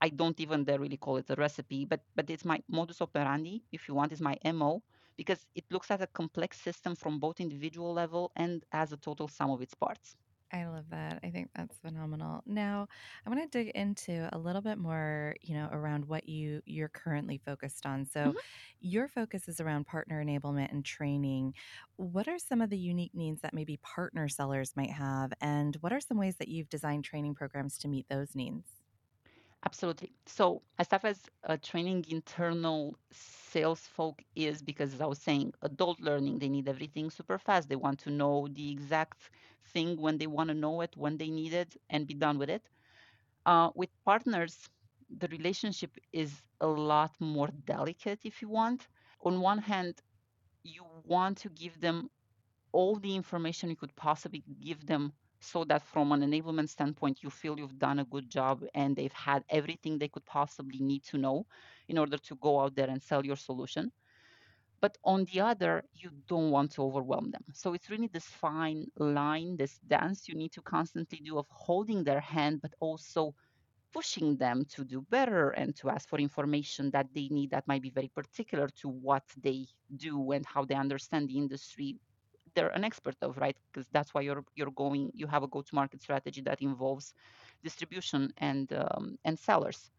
I 0.00 0.08
don't 0.10 0.40
even 0.40 0.64
dare 0.64 0.80
really 0.80 0.96
call 0.96 1.16
it 1.18 1.30
a 1.30 1.34
recipe, 1.36 1.84
but 1.84 2.02
but 2.14 2.30
it's 2.30 2.44
my 2.44 2.62
modus 2.68 3.00
operandi, 3.02 3.64
if 3.72 3.88
you 3.88 3.94
want, 3.94 4.12
is 4.12 4.20
my 4.22 4.38
MO, 4.42 4.82
because 5.16 5.46
it 5.54 5.66
looks 5.70 5.90
at 5.90 6.02
a 6.02 6.06
complex 6.06 6.60
system 6.60 6.94
from 6.96 7.20
both 7.20 7.40
individual 7.40 7.92
level 7.92 8.32
and 8.36 8.64
as 8.72 8.92
a 8.92 8.96
total 8.96 9.28
sum 9.28 9.50
of 9.50 9.62
its 9.62 9.74
parts. 9.74 10.16
I 10.52 10.64
love 10.66 10.90
that. 10.90 11.18
I 11.24 11.30
think 11.32 11.50
that's 11.56 11.76
phenomenal. 11.80 12.40
Now, 12.46 12.86
I 13.26 13.30
want 13.30 13.42
to 13.42 13.48
dig 13.48 13.74
into 13.74 14.28
a 14.32 14.38
little 14.38 14.62
bit 14.62 14.78
more, 14.78 15.34
you 15.42 15.54
know, 15.54 15.68
around 15.72 16.04
what 16.04 16.28
you 16.28 16.62
you're 16.64 16.88
currently 16.88 17.36
focused 17.38 17.84
on. 17.84 18.04
So, 18.06 18.32
Mhm. 18.32 18.40
your 18.78 19.08
focus 19.08 19.48
is 19.48 19.58
around 19.60 19.86
partner 19.86 20.22
enablement 20.24 20.70
and 20.70 20.84
training. 20.84 21.54
What 21.96 22.28
are 22.28 22.38
some 22.38 22.60
of 22.60 22.70
the 22.70 22.78
unique 22.78 23.12
needs 23.14 23.40
that 23.40 23.54
maybe 23.54 23.78
partner 23.78 24.28
sellers 24.28 24.76
might 24.76 24.90
have 24.90 25.32
and 25.40 25.74
what 25.80 25.92
are 25.92 26.00
some 26.00 26.16
ways 26.16 26.36
that 26.36 26.48
you've 26.48 26.68
designed 26.68 27.04
training 27.04 27.34
programs 27.34 27.76
to 27.78 27.88
meet 27.88 28.06
those 28.08 28.36
needs? 28.36 28.85
Absolutely. 29.66 30.12
So 30.26 30.62
as 30.78 30.88
tough 30.88 31.04
as 31.04 31.28
uh, 31.44 31.56
training 31.62 32.04
internal 32.08 32.96
sales 33.10 33.80
folk 33.80 34.22
is, 34.36 34.62
because 34.62 34.94
as 34.94 35.00
I 35.02 35.06
was 35.06 35.18
saying, 35.20 35.52
adult 35.62 36.00
learning, 36.00 36.38
they 36.38 36.48
need 36.48 36.68
everything 36.68 37.10
super 37.10 37.38
fast. 37.38 37.68
They 37.68 37.76
want 37.76 37.98
to 38.00 38.10
know 38.10 38.48
the 38.50 38.70
exact 38.70 39.30
thing 39.72 39.96
when 40.00 40.16
they 40.18 40.26
want 40.28 40.48
to 40.48 40.54
know 40.54 40.80
it, 40.82 40.96
when 40.96 41.18
they 41.18 41.28
need 41.30 41.52
it, 41.52 41.76
and 41.90 42.06
be 42.06 42.14
done 42.14 42.38
with 42.38 42.48
it. 42.50 42.62
Uh, 43.46 43.70
with 43.74 43.90
partners, 44.04 44.68
the 45.18 45.28
relationship 45.28 45.92
is 46.12 46.42
a 46.60 46.66
lot 46.66 47.12
more 47.20 47.48
delicate, 47.66 48.20
if 48.24 48.42
you 48.42 48.48
want. 48.48 48.88
On 49.22 49.40
one 49.40 49.58
hand, 49.58 49.96
you 50.64 50.84
want 51.04 51.38
to 51.38 51.50
give 51.50 51.80
them 51.80 52.10
all 52.72 52.96
the 52.96 53.14
information 53.16 53.70
you 53.70 53.76
could 53.76 53.96
possibly 53.96 54.44
give 54.60 54.86
them 54.86 55.12
so 55.40 55.64
that 55.64 55.82
from 55.82 56.12
an 56.12 56.22
enablement 56.22 56.68
standpoint, 56.68 57.22
you 57.22 57.30
feel 57.30 57.58
you've 57.58 57.78
done 57.78 57.98
a 58.00 58.04
good 58.04 58.28
job 58.28 58.64
and 58.74 58.96
they've 58.96 59.12
had 59.12 59.44
everything 59.48 59.98
they 59.98 60.08
could 60.08 60.24
possibly 60.26 60.80
need 60.80 61.04
to 61.04 61.18
know 61.18 61.46
in 61.88 61.98
order 61.98 62.18
to 62.18 62.36
go 62.36 62.60
out 62.60 62.74
there 62.74 62.88
and 62.90 63.02
sell 63.02 63.24
your 63.24 63.36
solution. 63.36 63.92
But 64.80 64.96
on 65.04 65.24
the 65.24 65.40
other, 65.40 65.84
you 65.94 66.10
don't 66.26 66.50
want 66.50 66.72
to 66.72 66.82
overwhelm 66.82 67.30
them. 67.30 67.44
So 67.52 67.74
it's 67.74 67.90
really 67.90 68.08
this 68.08 68.26
fine 68.26 68.86
line, 68.98 69.56
this 69.56 69.78
dance 69.80 70.28
you 70.28 70.34
need 70.34 70.52
to 70.52 70.62
constantly 70.62 71.18
do 71.18 71.38
of 71.38 71.46
holding 71.50 72.04
their 72.04 72.20
hand, 72.20 72.60
but 72.62 72.74
also 72.80 73.34
pushing 73.92 74.36
them 74.36 74.64
to 74.66 74.84
do 74.84 75.02
better 75.02 75.50
and 75.50 75.74
to 75.76 75.90
ask 75.90 76.08
for 76.08 76.18
information 76.18 76.90
that 76.90 77.06
they 77.14 77.28
need 77.28 77.50
that 77.50 77.66
might 77.66 77.82
be 77.82 77.90
very 77.90 78.08
particular 78.08 78.68
to 78.68 78.88
what 78.88 79.24
they 79.42 79.66
do 79.96 80.32
and 80.32 80.44
how 80.46 80.64
they 80.64 80.74
understand 80.74 81.28
the 81.28 81.38
industry 81.38 81.96
they're 82.56 82.76
an 82.80 82.84
expert 82.84 83.16
of, 83.22 83.38
right? 83.38 83.56
Because 83.68 83.88
that's 83.92 84.14
why 84.14 84.22
you're 84.22 84.44
you're 84.56 84.72
going. 84.72 85.12
You 85.14 85.28
have 85.28 85.44
a 85.44 85.48
go-to-market 85.48 86.02
strategy 86.02 86.42
that 86.42 86.62
involves 86.62 87.14
distribution 87.62 88.32
and 88.38 88.72
um, 88.72 89.18
and 89.24 89.38
sellers. 89.38 89.90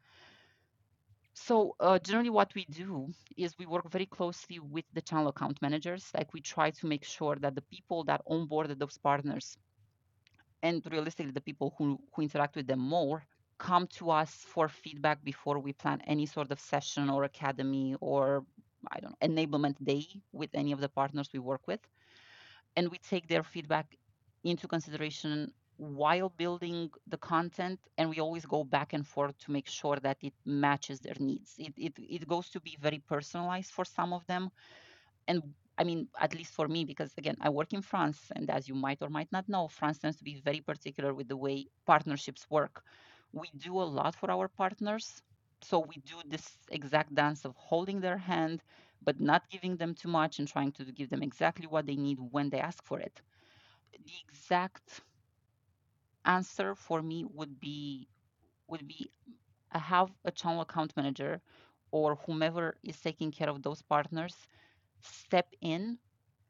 So 1.33 1.75
uh, 1.79 1.99
generally, 1.99 2.31
what 2.31 2.53
we 2.55 2.65
do 2.65 3.07
is 3.37 3.57
we 3.59 3.67
work 3.67 3.89
very 3.91 4.07
closely 4.07 4.59
with 4.59 4.85
the 4.93 5.01
channel 5.01 5.29
account 5.29 5.61
managers. 5.61 6.11
Like 6.17 6.33
we 6.33 6.41
try 6.41 6.71
to 6.71 6.87
make 6.87 7.05
sure 7.05 7.35
that 7.37 7.55
the 7.55 7.61
people 7.75 8.03
that 8.05 8.21
onboarded 8.27 8.79
those 8.79 8.97
partners, 8.97 9.57
and 10.63 10.81
realistically, 10.91 11.31
the 11.31 11.47
people 11.49 11.73
who 11.77 11.99
who 12.13 12.23
interact 12.23 12.55
with 12.55 12.67
them 12.67 12.79
more, 12.79 13.23
come 13.59 13.87
to 13.99 14.11
us 14.11 14.31
for 14.53 14.67
feedback 14.67 15.23
before 15.23 15.59
we 15.59 15.73
plan 15.73 16.01
any 16.07 16.25
sort 16.25 16.51
of 16.51 16.59
session 16.59 17.09
or 17.09 17.23
academy 17.23 17.95
or 18.01 18.45
I 18.91 18.99
don't 18.99 19.11
know 19.11 19.27
enablement 19.27 19.83
day 19.83 20.05
with 20.31 20.51
any 20.53 20.71
of 20.71 20.79
the 20.79 20.89
partners 20.89 21.29
we 21.33 21.39
work 21.39 21.61
with 21.67 21.81
and 22.77 22.89
we 22.91 23.00
take 23.00 23.27
their 23.27 23.43
feedback 23.43 23.98
into 24.46 24.67
consideration 24.67 25.53
while 25.77 26.29
building 26.29 26.91
the 27.07 27.17
content 27.17 27.79
and 27.98 28.10
we 28.10 28.19
always 28.22 28.46
go 28.46 28.63
back 28.63 28.93
and 28.93 29.07
forth 29.07 29.38
to 29.39 29.51
make 29.51 29.67
sure 29.67 29.98
that 29.98 30.17
it 30.24 30.34
matches 30.46 31.01
their 31.01 31.15
needs. 31.19 31.55
It, 31.60 31.74
it, 31.77 31.93
it 32.00 32.27
goes 32.29 32.50
to 32.51 32.62
be 32.62 32.77
very 32.81 33.00
personalized 33.00 33.72
for 33.72 33.86
some 33.86 34.13
of 34.13 34.25
them. 34.27 34.51
And 35.27 35.43
i 35.79 35.84
mean 35.84 36.10
at 36.19 36.36
least 36.36 36.53
for 36.53 36.67
me 36.67 36.86
because 36.86 37.13
again 37.17 37.38
i 37.41 37.50
work 37.50 37.74
in 37.74 37.81
france 37.81 38.31
and 38.36 38.50
as 38.51 38.67
you 38.69 38.75
might 38.75 39.01
or 39.01 39.10
might 39.10 39.31
not 39.31 39.48
know 39.50 39.67
france 39.67 40.00
tends 40.00 40.17
to 40.17 40.24
be 40.24 40.36
very 40.41 40.62
particular 40.62 41.13
with 41.13 41.27
the 41.29 41.38
way 41.38 41.67
partnerships 41.86 42.50
work. 42.50 42.84
We 43.34 43.50
do 43.57 43.79
a 43.81 43.89
lot 44.00 44.15
for 44.15 44.31
our 44.31 44.48
partners 44.50 45.22
so 45.62 45.79
we 45.79 45.98
do 46.13 46.17
this 46.25 46.57
exact 46.72 47.13
dance 47.15 47.46
of 47.46 47.55
holding 47.55 48.01
their 48.01 48.17
hand 48.17 48.63
but 49.01 49.20
not 49.20 49.50
giving 49.50 49.77
them 49.77 49.94
too 49.96 50.10
much 50.10 50.39
and 50.39 50.48
trying 50.48 50.72
to 50.74 50.86
give 50.86 51.10
them 51.10 51.24
exactly 51.24 51.68
what 51.68 51.86
they 51.86 51.96
need 51.96 52.20
when 52.32 52.50
they 52.50 52.60
ask 52.60 52.84
for 52.84 53.00
it. 53.00 53.22
The 53.94 54.13
exact 54.27 55.01
answer 56.25 56.75
for 56.75 57.01
me 57.01 57.25
would 57.25 57.60
be 57.60 58.08
would 58.68 58.88
be 58.88 59.10
have 59.72 60.12
a 60.25 60.32
channel 60.32 60.62
account 60.62 60.96
manager 60.96 61.42
or 61.92 62.16
whomever 62.25 62.75
is 62.84 63.00
taking 63.01 63.32
care 63.32 63.50
of 63.50 63.62
those 63.63 63.82
partners 63.82 64.48
step 65.01 65.48
in 65.62 65.98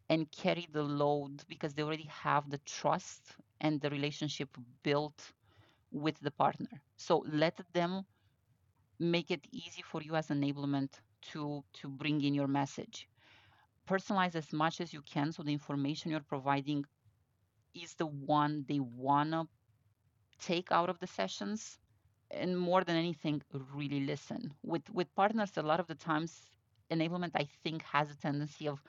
and 0.10 0.32
carry 0.32 0.68
the 0.72 0.84
load 0.84 1.44
because 1.48 1.74
they 1.74 1.84
already 1.84 2.08
have 2.10 2.50
the 2.50 2.58
trust 2.60 3.36
and 3.62 3.82
the 3.82 3.89
relationship 3.89 4.50
built 4.84 5.34
with 5.92 6.20
the 6.20 6.32
partner. 6.32 6.82
So 6.98 7.24
let 7.27 7.60
them 7.74 8.06
make 9.00 9.32
it 9.32 9.48
easy 9.51 9.82
for 9.82 10.01
you 10.01 10.16
as 10.16 10.30
enablement 10.30 11.01
to 11.21 11.63
to 11.74 11.89
bring 11.89 12.21
in 12.21 12.33
your 12.33 12.47
message. 12.47 13.07
Personalize 13.88 14.36
as 14.36 14.51
much 14.53 14.81
as 14.81 14.93
you 14.93 15.01
can 15.01 15.31
so 15.31 15.43
the 15.43 15.53
information 15.53 16.12
you're 16.12 16.21
providing 16.36 16.86
is 17.74 17.95
the 17.95 18.07
one 18.07 18.65
they 18.67 18.79
want 18.79 19.31
to 19.31 19.47
take 20.39 20.71
out 20.71 20.89
of 20.89 21.00
the 21.00 21.07
sessions 21.07 21.79
and 22.31 22.57
more 22.59 22.83
than 22.83 22.95
anything 22.95 23.41
really 23.74 24.01
listen. 24.01 24.53
With 24.63 24.89
with 24.91 25.13
partners 25.15 25.57
a 25.57 25.63
lot 25.63 25.79
of 25.79 25.88
the 25.88 25.95
times 25.95 26.41
enablement 26.91 27.31
i 27.36 27.45
think 27.63 27.81
has 27.83 28.09
a 28.12 28.17
tendency 28.17 28.67
of 28.67 28.81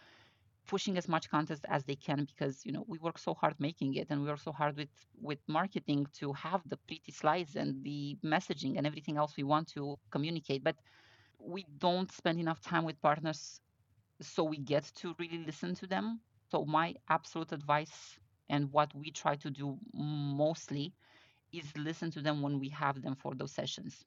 pushing 0.67 0.97
as 0.99 1.09
much 1.09 1.29
content 1.31 1.61
as 1.69 1.85
they 1.85 1.97
can 1.97 2.25
because 2.25 2.65
you 2.65 2.73
know 2.73 2.85
we 2.87 2.99
work 2.99 3.19
so 3.19 3.35
hard 3.35 3.55
making 3.59 3.95
it 3.95 4.07
and 4.11 4.21
we 4.23 4.29
work 4.29 4.39
so 4.41 4.53
hard 4.53 4.77
with 4.77 4.91
with 5.21 5.39
marketing 5.49 6.07
to 6.13 6.33
have 6.33 6.63
the 6.69 6.77
pretty 6.89 7.13
slides 7.13 7.57
and 7.57 7.83
the 7.85 8.17
messaging 8.25 8.77
and 8.77 8.87
everything 8.87 9.17
else 9.17 9.37
we 9.37 9.45
want 9.45 9.67
to 9.69 9.97
communicate. 10.11 10.63
But 10.63 10.77
we 11.49 11.65
don't 11.79 12.13
spend 12.13 12.39
enough 12.41 12.61
time 12.61 12.85
with 12.85 13.01
partners 13.03 13.61
so 14.21 14.45
we 14.45 14.59
get 14.59 14.85
to 15.01 15.15
really 15.19 15.45
listen 15.47 15.75
to 15.77 15.87
them. 15.87 16.21
So 16.51 16.65
my 16.65 16.95
absolute 17.09 17.53
advice 17.53 18.19
and 18.51 18.73
what 18.73 18.95
we 18.95 19.11
try 19.11 19.37
to 19.37 19.51
do 19.51 19.79
mostly 19.95 20.95
is 21.53 21.77
listen 21.77 22.11
to 22.13 22.23
them 22.23 22.43
when 22.43 22.61
we 22.61 22.69
have 22.71 23.03
them 23.03 23.17
for 23.17 23.35
those 23.35 23.53
sessions. 23.53 24.05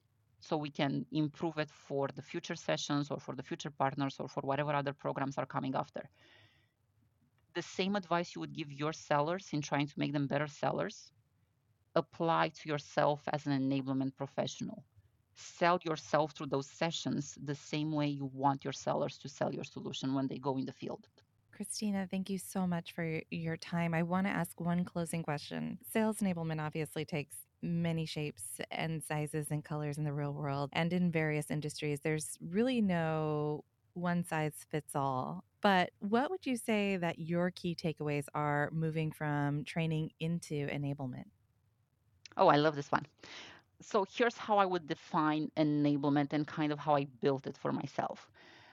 so 0.48 0.56
we 0.56 0.70
can 0.70 1.06
improve 1.12 1.58
it 1.58 1.70
for 1.70 2.08
the 2.16 2.22
future 2.22 2.56
sessions 2.56 3.10
or 3.10 3.18
for 3.20 3.34
the 3.36 3.42
future 3.50 3.70
partners 3.70 4.16
or 4.20 4.28
for 4.28 4.42
whatever 4.42 4.72
other 4.74 4.94
programs 4.94 5.38
are 5.38 5.46
coming 5.46 5.74
after. 5.74 6.02
The 7.54 7.62
same 7.62 7.96
advice 7.96 8.34
you 8.34 8.40
would 8.40 8.52
give 8.54 8.70
your 8.72 8.92
sellers 8.92 9.52
in 9.52 9.62
trying 9.62 9.86
to 9.86 9.98
make 9.98 10.12
them 10.12 10.26
better 10.26 10.46
sellers 10.48 11.12
apply 11.94 12.50
to 12.50 12.68
yourself 12.68 13.22
as 13.32 13.46
an 13.46 13.52
enablement 13.52 14.16
professional. 14.16 14.84
Sell 15.34 15.78
yourself 15.84 16.32
through 16.32 16.46
those 16.46 16.68
sessions 16.68 17.38
the 17.44 17.54
same 17.54 17.92
way 17.92 18.06
you 18.06 18.30
want 18.32 18.64
your 18.64 18.72
sellers 18.72 19.18
to 19.18 19.28
sell 19.28 19.52
your 19.52 19.64
solution 19.64 20.14
when 20.14 20.26
they 20.26 20.38
go 20.38 20.56
in 20.58 20.66
the 20.66 20.72
field. 20.72 21.08
Christina, 21.52 22.08
thank 22.10 22.30
you 22.30 22.38
so 22.38 22.66
much 22.66 22.92
for 22.92 23.20
your 23.30 23.56
time. 23.56 23.94
I 23.94 24.02
want 24.02 24.26
to 24.26 24.32
ask 24.32 24.58
one 24.60 24.84
closing 24.84 25.22
question. 25.22 25.78
Sales 25.92 26.18
enablement 26.18 26.60
obviously 26.60 27.04
takes 27.04 27.36
many 27.62 28.04
shapes 28.04 28.42
and 28.70 29.02
sizes 29.02 29.50
and 29.50 29.64
colors 29.64 29.98
in 29.98 30.04
the 30.04 30.12
real 30.12 30.32
world 30.32 30.70
and 30.72 30.92
in 30.92 31.12
various 31.12 31.50
industries. 31.50 32.00
There's 32.00 32.36
really 32.40 32.80
no 32.80 33.64
one 33.94 34.24
size 34.24 34.54
fits 34.70 34.96
all. 34.96 35.44
But 35.60 35.90
what 36.00 36.30
would 36.30 36.44
you 36.44 36.56
say 36.56 36.96
that 36.96 37.18
your 37.18 37.50
key 37.52 37.76
takeaways 37.76 38.24
are 38.34 38.70
moving 38.72 39.12
from 39.12 39.64
training 39.64 40.10
into 40.18 40.66
enablement? 40.66 41.26
Oh, 42.36 42.48
I 42.48 42.56
love 42.56 42.74
this 42.74 42.90
one. 42.90 43.06
So 43.82 44.06
here's 44.10 44.36
how 44.36 44.58
I 44.58 44.66
would 44.66 44.86
define 44.86 45.50
enablement 45.56 46.32
and 46.32 46.46
kind 46.46 46.72
of 46.72 46.78
how 46.78 46.94
I 46.96 47.06
built 47.20 47.46
it 47.46 47.56
for 47.56 47.72
myself. 47.72 48.30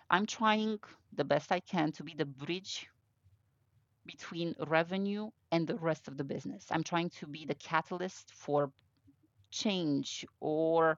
I'm 0.10 0.26
trying 0.26 0.80
the 1.14 1.24
best 1.24 1.52
I 1.52 1.60
can 1.60 1.92
to 1.94 2.04
be 2.04 2.14
the 2.16 2.26
bridge 2.26 2.90
between 4.06 4.56
revenue 4.68 5.30
and 5.52 5.68
the 5.68 5.76
rest 5.76 6.08
of 6.08 6.18
the 6.18 6.24
business. 6.24 6.68
I'm 6.72 6.84
trying 6.84 7.10
to 7.12 7.28
be 7.28 7.46
the 7.46 7.56
catalyst 7.56 8.34
for 8.34 8.72
change 9.52 10.26
or 10.40 10.98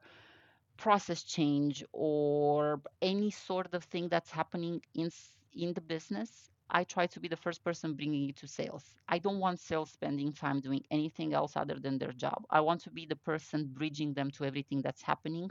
process 0.78 1.24
change 1.24 1.84
or 1.94 2.82
any 3.02 3.32
sort 3.32 3.74
of 3.74 3.84
thing 3.86 4.10
that's 4.10 4.32
happening 4.32 4.82
in 4.94 5.12
in 5.54 5.74
the 5.74 5.82
business 5.82 6.51
I 6.72 6.84
try 6.86 7.08
to 7.08 7.20
be 7.20 7.28
the 7.28 7.38
first 7.38 7.64
person 7.64 7.96
bringing 7.96 8.30
it 8.30 8.38
to 8.38 8.48
sales. 8.48 8.96
I 9.10 9.20
don't 9.20 9.40
want 9.40 9.60
sales 9.60 9.92
spending 9.92 10.34
time 10.34 10.62
doing 10.62 10.84
anything 10.92 11.34
else 11.34 11.56
other 11.58 11.80
than 11.80 11.98
their 12.00 12.14
job. 12.14 12.46
I 12.50 12.62
want 12.62 12.82
to 12.84 12.92
be 12.92 13.06
the 13.06 13.16
person 13.18 13.68
bridging 13.74 14.14
them 14.14 14.32
to 14.32 14.46
everything 14.46 14.82
that's 14.82 15.02
happening, 15.02 15.50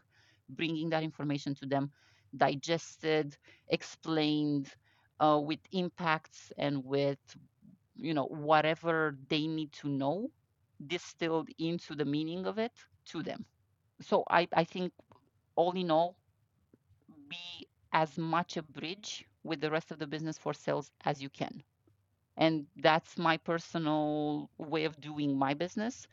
bringing 0.50 0.91
that 0.91 1.03
information 1.05 1.55
to 1.57 1.67
them, 1.67 1.93
digested, 2.37 3.37
explained, 3.69 4.75
uh, 5.21 5.41
with 5.45 5.61
impacts 5.73 6.53
and 6.59 6.85
with 6.85 7.19
you 7.97 8.15
know 8.15 8.27
whatever 8.27 9.17
they 9.29 9.47
need 9.47 9.73
to 9.73 9.89
know, 9.89 10.31
distilled 10.87 11.49
into 11.59 11.95
the 11.95 12.05
meaning 12.05 12.47
of 12.47 12.59
it 12.59 12.73
to 13.07 13.23
them. 13.23 13.45
So 14.00 14.25
I, 14.31 14.49
I 14.55 14.65
think 14.65 14.93
all 15.57 15.73
in 15.73 15.91
all, 15.91 16.17
be 17.29 17.69
as 17.93 18.19
much 18.19 18.57
a 18.57 18.62
bridge 18.62 19.27
with 19.44 19.61
the 19.61 19.70
rest 19.70 19.90
of 19.90 19.99
the 19.99 20.06
business 20.06 20.38
for 20.38 20.52
sales 20.52 20.90
as 21.04 21.23
you 21.23 21.28
can. 21.30 21.62
And 22.37 22.66
that's 22.76 23.18
my 23.18 23.37
personal 23.37 24.50
way 24.59 24.85
of 24.85 25.00
doing 25.00 25.37
my 25.37 25.54
business. 25.54 26.06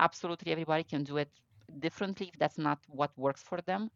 Absolutely, 0.00 0.52
everybody 0.52 0.84
can 0.84 1.04
do 1.04 1.16
it 1.18 1.30
differently 1.80 2.28
if 2.32 2.38
that's 2.38 2.58
not 2.58 2.78
what 2.88 3.10
works 3.16 3.42
for 3.42 3.60
them. 3.62 3.90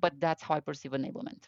But 0.00 0.20
that's 0.20 0.42
how 0.42 0.54
I 0.54 0.60
perceive 0.60 0.92
enablement. 0.92 1.44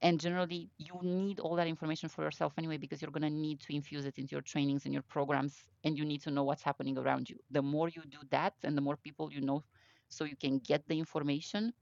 And 0.00 0.18
generally, 0.18 0.68
you 0.78 0.98
need 1.02 1.38
all 1.38 1.54
that 1.54 1.68
information 1.68 2.08
for 2.08 2.24
yourself 2.24 2.54
anyway, 2.58 2.76
because 2.76 3.00
you're 3.00 3.12
going 3.12 3.22
to 3.22 3.30
need 3.30 3.60
to 3.60 3.74
infuse 3.74 4.04
it 4.04 4.18
into 4.18 4.32
your 4.32 4.42
trainings 4.42 4.84
and 4.84 4.92
your 4.92 5.04
programs, 5.04 5.54
and 5.84 5.96
you 5.96 6.04
need 6.04 6.22
to 6.22 6.30
know 6.30 6.42
what's 6.42 6.62
happening 6.62 6.98
around 6.98 7.30
you. 7.30 7.36
The 7.52 7.62
more 7.62 7.88
you 7.88 8.02
do 8.10 8.18
that, 8.30 8.54
and 8.64 8.76
the 8.76 8.80
more 8.80 8.96
people 8.96 9.32
you 9.32 9.40
know, 9.40 9.62
so 10.08 10.24
you 10.24 10.36
can 10.36 10.58
get 10.58 10.88
the 10.88 10.98
information, 10.98 11.72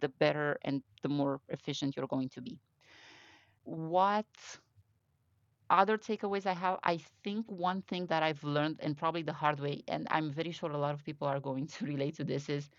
the 0.00 0.08
better 0.08 0.58
and 0.62 0.82
the 1.02 1.08
more 1.10 1.40
efficient 1.48 1.96
you're 1.96 2.06
going 2.06 2.30
to 2.30 2.40
be 2.40 2.58
what 3.66 4.26
other 5.70 5.98
takeaways 5.98 6.46
I 6.46 6.52
have, 6.52 6.78
I 6.84 6.98
think 7.24 7.46
one 7.50 7.82
thing 7.82 8.06
that 8.06 8.22
I've 8.22 8.44
learned, 8.44 8.80
and 8.80 8.96
probably 8.96 9.22
the 9.22 9.32
hard 9.32 9.60
way, 9.60 9.82
and 9.88 10.06
I'm 10.10 10.30
very 10.32 10.52
sure 10.52 10.70
a 10.70 10.78
lot 10.78 10.94
of 10.94 11.04
people 11.04 11.26
are 11.28 11.40
going 11.40 11.66
to 11.78 11.86
relate 11.86 12.16
to 12.16 12.24
this, 12.24 12.48
is 12.48 12.70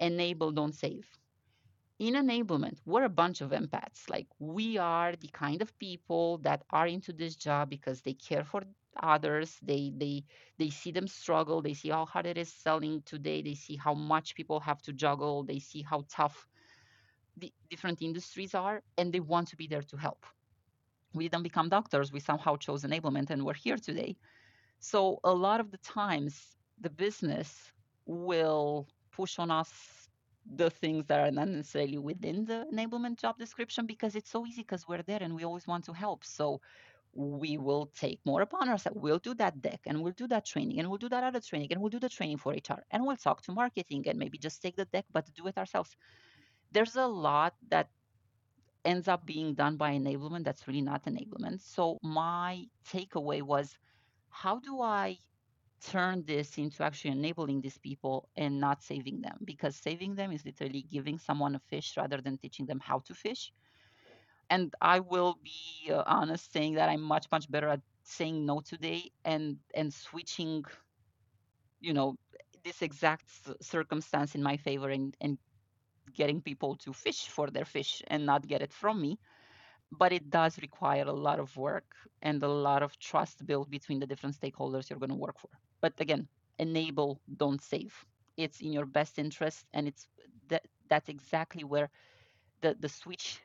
enable, 0.00 0.52
don't 0.52 0.74
save. 0.74 1.08
In 1.98 2.14
enablement, 2.14 2.78
we're 2.84 3.04
a 3.04 3.08
bunch 3.10 3.40
of 3.40 3.50
empaths. 3.50 4.08
Like, 4.10 4.28
we 4.38 4.78
are 4.78 5.16
the 5.16 5.28
kind 5.28 5.62
of 5.62 5.78
people 5.78 6.38
that 6.38 6.62
are 6.70 6.86
into 6.86 7.12
this 7.12 7.36
job 7.36 7.70
because 7.70 8.02
they 8.02 8.14
care 8.14 8.44
for 8.44 8.62
others. 9.02 9.58
They, 9.62 9.92
they, 9.96 10.24
they 10.58 10.70
see 10.70 10.92
them 10.92 11.08
struggle. 11.08 11.62
They 11.62 11.74
see 11.74 11.90
how 11.90 12.04
hard 12.06 12.26
it 12.26 12.38
is 12.38 12.52
selling 12.52 13.02
today. 13.06 13.42
They 13.42 13.54
see 13.54 13.76
how 13.76 13.94
much 13.94 14.34
people 14.34 14.60
have 14.60 14.82
to 14.82 14.92
juggle. 14.92 15.44
They 15.44 15.58
see 15.58 15.82
how 15.82 16.04
tough 16.10 16.46
the 17.36 17.52
different 17.70 18.02
industries 18.02 18.54
are, 18.54 18.82
and 18.98 19.12
they 19.12 19.20
want 19.20 19.48
to 19.48 19.56
be 19.56 19.66
there 19.66 19.82
to 19.82 19.96
help 19.96 20.26
we 21.16 21.28
didn't 21.28 21.42
become 21.42 21.68
doctors 21.68 22.12
we 22.12 22.20
somehow 22.20 22.56
chose 22.56 22.82
enablement 22.84 23.30
and 23.30 23.44
we're 23.44 23.54
here 23.54 23.76
today 23.76 24.16
so 24.78 25.18
a 25.24 25.32
lot 25.32 25.60
of 25.60 25.70
the 25.70 25.78
times 25.78 26.56
the 26.80 26.90
business 26.90 27.72
will 28.06 28.86
push 29.10 29.38
on 29.38 29.50
us 29.50 29.72
the 30.54 30.70
things 30.70 31.04
that 31.06 31.20
are 31.20 31.30
not 31.30 31.48
necessarily 31.48 31.98
within 31.98 32.44
the 32.44 32.66
enablement 32.72 33.18
job 33.18 33.36
description 33.38 33.86
because 33.86 34.14
it's 34.14 34.30
so 34.30 34.46
easy 34.46 34.62
because 34.62 34.86
we're 34.86 35.02
there 35.02 35.18
and 35.20 35.34
we 35.34 35.44
always 35.44 35.66
want 35.66 35.84
to 35.84 35.92
help 35.92 36.24
so 36.24 36.60
we 37.16 37.56
will 37.56 37.90
take 37.98 38.20
more 38.24 38.42
upon 38.42 38.68
ourselves. 38.68 38.98
We'll 39.00 39.18
do 39.18 39.34
that 39.34 39.60
deck 39.62 39.80
and 39.86 40.02
we'll 40.02 40.12
do 40.12 40.28
that 40.28 40.44
training 40.44 40.78
and 40.78 40.88
we'll 40.88 40.98
do 40.98 41.08
that 41.08 41.24
other 41.24 41.40
training 41.40 41.68
and 41.72 41.80
we'll 41.80 41.90
do 41.90 41.98
the 41.98 42.10
training 42.10 42.36
for 42.36 42.52
HR 42.52 42.82
and 42.90 43.04
we'll 43.04 43.16
talk 43.16 43.42
to 43.42 43.52
marketing 43.52 44.04
and 44.06 44.18
maybe 44.18 44.38
just 44.38 44.60
take 44.60 44.76
the 44.76 44.84
deck 44.84 45.06
but 45.12 45.26
do 45.34 45.46
it 45.46 45.56
ourselves. 45.56 45.96
There's 46.72 46.96
a 46.96 47.06
lot 47.06 47.54
that 47.70 47.88
ends 48.86 49.08
up 49.08 49.26
being 49.26 49.54
done 49.54 49.76
by 49.76 49.92
enablement 49.92 50.44
that's 50.44 50.68
really 50.68 50.82
not 50.82 51.04
enablement. 51.06 51.60
So 51.62 51.98
my 52.02 52.66
takeaway 52.88 53.42
was 53.42 53.76
how 54.30 54.60
do 54.60 54.80
I 54.82 55.18
turn 55.82 56.24
this 56.26 56.58
into 56.58 56.82
actually 56.84 57.12
enabling 57.12 57.60
these 57.62 57.78
people 57.78 58.28
and 58.36 58.60
not 58.60 58.82
saving 58.82 59.22
them? 59.22 59.38
Because 59.44 59.76
saving 59.76 60.16
them 60.16 60.32
is 60.32 60.44
literally 60.46 60.82
giving 60.82 61.18
someone 61.18 61.56
a 61.56 61.60
fish 61.60 61.94
rather 61.96 62.20
than 62.22 62.38
teaching 62.38 62.66
them 62.66 62.80
how 62.80 63.00
to 63.06 63.14
fish. 63.14 63.52
And 64.50 64.74
I 64.80 65.00
will 65.00 65.36
be 65.42 65.92
uh, 65.92 66.04
honest 66.06 66.52
saying 66.52 66.74
that 66.74 66.88
I'm 66.88 67.02
much 67.02 67.26
much 67.32 67.50
better 67.50 67.68
at 67.68 67.82
saying 68.04 68.46
no 68.46 68.60
today 68.60 69.10
and 69.24 69.58
and 69.74 69.92
switching 69.92 70.64
you 71.80 71.92
know 71.92 72.16
this 72.64 72.82
exact 72.82 73.28
circumstance 73.62 74.34
in 74.34 74.42
my 74.42 74.56
favor 74.56 74.90
and, 74.90 75.16
and 75.20 75.38
getting 76.16 76.42
people 76.42 76.76
to 76.78 76.92
fish 76.92 77.28
for 77.28 77.48
their 77.50 77.66
fish 77.66 78.02
and 78.08 78.26
not 78.26 78.48
get 78.48 78.62
it 78.62 78.72
from 78.72 79.00
me. 79.02 79.18
But 79.92 80.12
it 80.12 80.30
does 80.30 80.60
require 80.62 81.04
a 81.04 81.12
lot 81.12 81.40
of 81.40 81.56
work 81.56 81.96
and 82.22 82.42
a 82.42 82.48
lot 82.48 82.82
of 82.82 82.98
trust 82.98 83.46
built 83.46 83.70
between 83.70 84.00
the 84.00 84.06
different 84.06 84.36
stakeholders 84.40 84.90
you're 84.90 84.98
going 85.00 85.10
to 85.10 85.24
work 85.26 85.38
for. 85.38 85.50
But 85.80 85.94
again, 86.00 86.28
enable, 86.58 87.20
don't 87.36 87.62
save. 87.62 87.94
It's 88.36 88.60
in 88.60 88.72
your 88.72 88.86
best 88.86 89.18
interest, 89.18 89.66
and 89.74 89.88
it's 89.88 90.08
that 90.48 90.66
that's 90.88 91.08
exactly 91.08 91.64
where 91.64 91.90
the 92.62 92.76
the 92.80 92.88
switch 92.88 93.40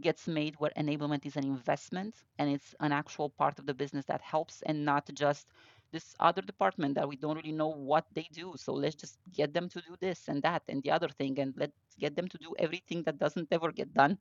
gets 0.00 0.28
made 0.28 0.54
where 0.58 0.72
enablement 0.76 1.26
is 1.26 1.36
an 1.36 1.44
investment 1.44 2.14
and 2.38 2.50
it's 2.50 2.74
an 2.80 2.92
actual 2.92 3.30
part 3.30 3.58
of 3.58 3.66
the 3.66 3.74
business 3.74 4.06
that 4.06 4.20
helps 4.22 4.62
and 4.62 4.84
not 4.84 5.08
just 5.14 5.46
this 5.92 6.14
other 6.20 6.42
department 6.42 6.94
that 6.96 7.08
we 7.08 7.16
don't 7.16 7.36
really 7.36 7.52
know 7.52 7.68
what 7.68 8.06
they 8.14 8.28
do. 8.32 8.54
So 8.56 8.72
let's 8.72 8.96
just 8.96 9.18
get 9.32 9.54
them 9.54 9.68
to 9.70 9.80
do 9.82 9.96
this 10.00 10.28
and 10.28 10.42
that 10.42 10.62
and 10.68 10.82
the 10.82 10.90
other 10.90 11.08
thing, 11.08 11.38
and 11.40 11.54
let's 11.56 11.76
get 11.98 12.16
them 12.16 12.28
to 12.28 12.38
do 12.38 12.54
everything 12.58 13.02
that 13.04 13.18
doesn't 13.18 13.48
ever 13.52 13.72
get 13.72 13.92
done 13.94 14.18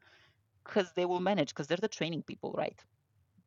because 0.64 0.92
they 0.94 1.06
will 1.06 1.20
manage 1.20 1.50
because 1.50 1.68
they're 1.68 1.78
the 1.78 1.88
training 1.88 2.24
people, 2.24 2.54
right? 2.58 2.80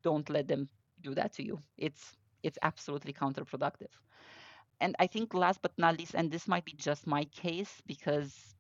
Don't 0.03 0.29
let 0.31 0.49
them 0.49 0.69
do 1.03 1.15
that 1.15 1.33
to 1.35 1.45
you. 1.45 1.59
It's 1.79 2.17
it's 2.43 2.59
absolutely 2.63 3.13
counterproductive. 3.13 3.93
And 4.81 4.97
I 4.99 5.07
think 5.07 5.35
last 5.35 5.63
but 5.63 5.73
not 5.79 5.99
least, 5.99 6.15
and 6.15 6.31
this 6.31 6.49
might 6.49 6.65
be 6.65 6.75
just 6.75 7.07
my 7.07 7.25
case 7.27 7.83
because 7.87 8.55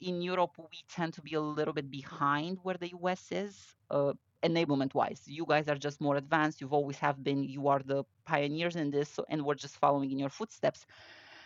in 0.00 0.22
Europe 0.22 0.52
we 0.58 0.78
tend 0.88 1.14
to 1.14 1.22
be 1.22 1.34
a 1.34 1.40
little 1.40 1.74
bit 1.74 1.90
behind 1.90 2.58
where 2.62 2.76
the 2.76 2.90
US 2.90 3.32
is. 3.32 3.74
Uh, 3.90 4.12
enablement 4.42 4.94
wise. 4.94 5.22
You 5.26 5.44
guys 5.46 5.68
are 5.68 5.76
just 5.76 6.00
more 6.00 6.16
advanced. 6.16 6.60
You've 6.60 6.72
always 6.72 6.98
have 6.98 7.22
been 7.22 7.42
you 7.44 7.68
are 7.68 7.80
the 7.84 8.04
pioneers 8.26 8.76
in 8.76 8.90
this 8.90 9.08
so, 9.10 9.24
and 9.28 9.44
we're 9.44 9.54
just 9.54 9.76
following 9.76 10.10
in 10.12 10.18
your 10.18 10.30
footsteps. 10.30 10.86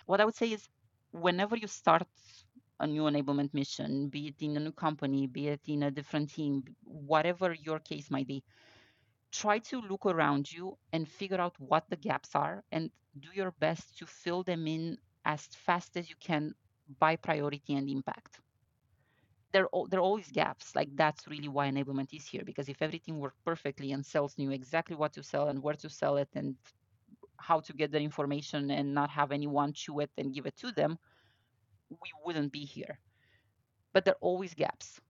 What 0.07 0.20
i 0.20 0.24
would 0.24 0.35
say 0.35 0.50
is 0.52 0.68
whenever 1.12 1.57
you 1.57 1.66
start 1.68 2.07
a 2.81 2.87
new 2.87 3.02
enablement 3.05 3.52
mission 3.55 4.09
be 4.09 4.28
it 4.28 4.42
in 4.42 4.57
a 4.57 4.61
new 4.61 4.72
company 4.72 5.26
be 5.26 5.48
it 5.48 5.61
in 5.68 5.83
a 5.85 5.90
different 5.90 6.31
team 6.31 6.62
whatever 6.85 7.52
your 7.55 7.78
case 7.81 8.11
might 8.11 8.26
be 8.26 8.42
try 9.33 9.59
to 9.59 9.81
look 9.83 10.07
around 10.07 10.50
you 10.52 10.76
and 10.92 11.09
figure 11.09 11.40
out 11.40 11.55
what 11.59 11.85
the 11.90 11.96
gaps 11.96 12.35
are 12.35 12.62
and 12.72 12.90
do 13.20 13.28
your 13.35 13.52
best 13.52 13.98
to 13.98 14.07
fill 14.07 14.42
them 14.42 14.66
in 14.66 14.96
as 15.24 15.46
fast 15.66 15.96
as 15.96 16.09
you 16.11 16.16
can 16.20 16.55
by 16.98 17.16
priority 17.16 17.74
and 17.74 17.88
impact 17.88 18.40
there 19.53 19.69
there 19.91 20.01
are 20.01 20.03
always 20.03 20.31
gaps. 20.31 20.75
Like 20.75 20.91
that's 20.97 21.27
really 21.29 21.49
why 21.49 21.71
enablement 21.71 22.12
is 22.15 22.27
here. 22.27 22.43
Because 22.45 22.69
if 22.69 22.83
everything 22.83 23.19
worked 23.19 23.43
perfectly 23.45 23.93
and 23.93 24.05
sales 24.05 24.37
knew 24.38 24.51
exactly 24.51 24.97
what 24.97 25.12
to 25.15 25.23
sell 25.23 25.49
and 25.49 25.62
where 25.62 25.75
to 25.75 25.88
sell 25.91 26.17
it 26.17 26.29
and 26.35 26.57
how 27.38 27.61
to 27.61 27.73
get 27.73 27.93
the 27.93 28.01
information 28.01 28.71
and 28.71 28.95
not 28.95 29.11
have 29.11 29.33
anyone 29.33 29.73
chew 29.73 30.01
it 30.01 30.11
and 30.19 30.35
give 30.35 30.47
it 30.47 30.57
to 30.59 30.73
them, 30.73 30.99
we 31.91 32.11
wouldn't 32.25 32.53
be 32.53 32.65
here. 32.65 32.99
But 33.93 34.05
there 34.05 34.15
are 34.15 34.19
always 34.23 34.55
gaps. 34.55 35.01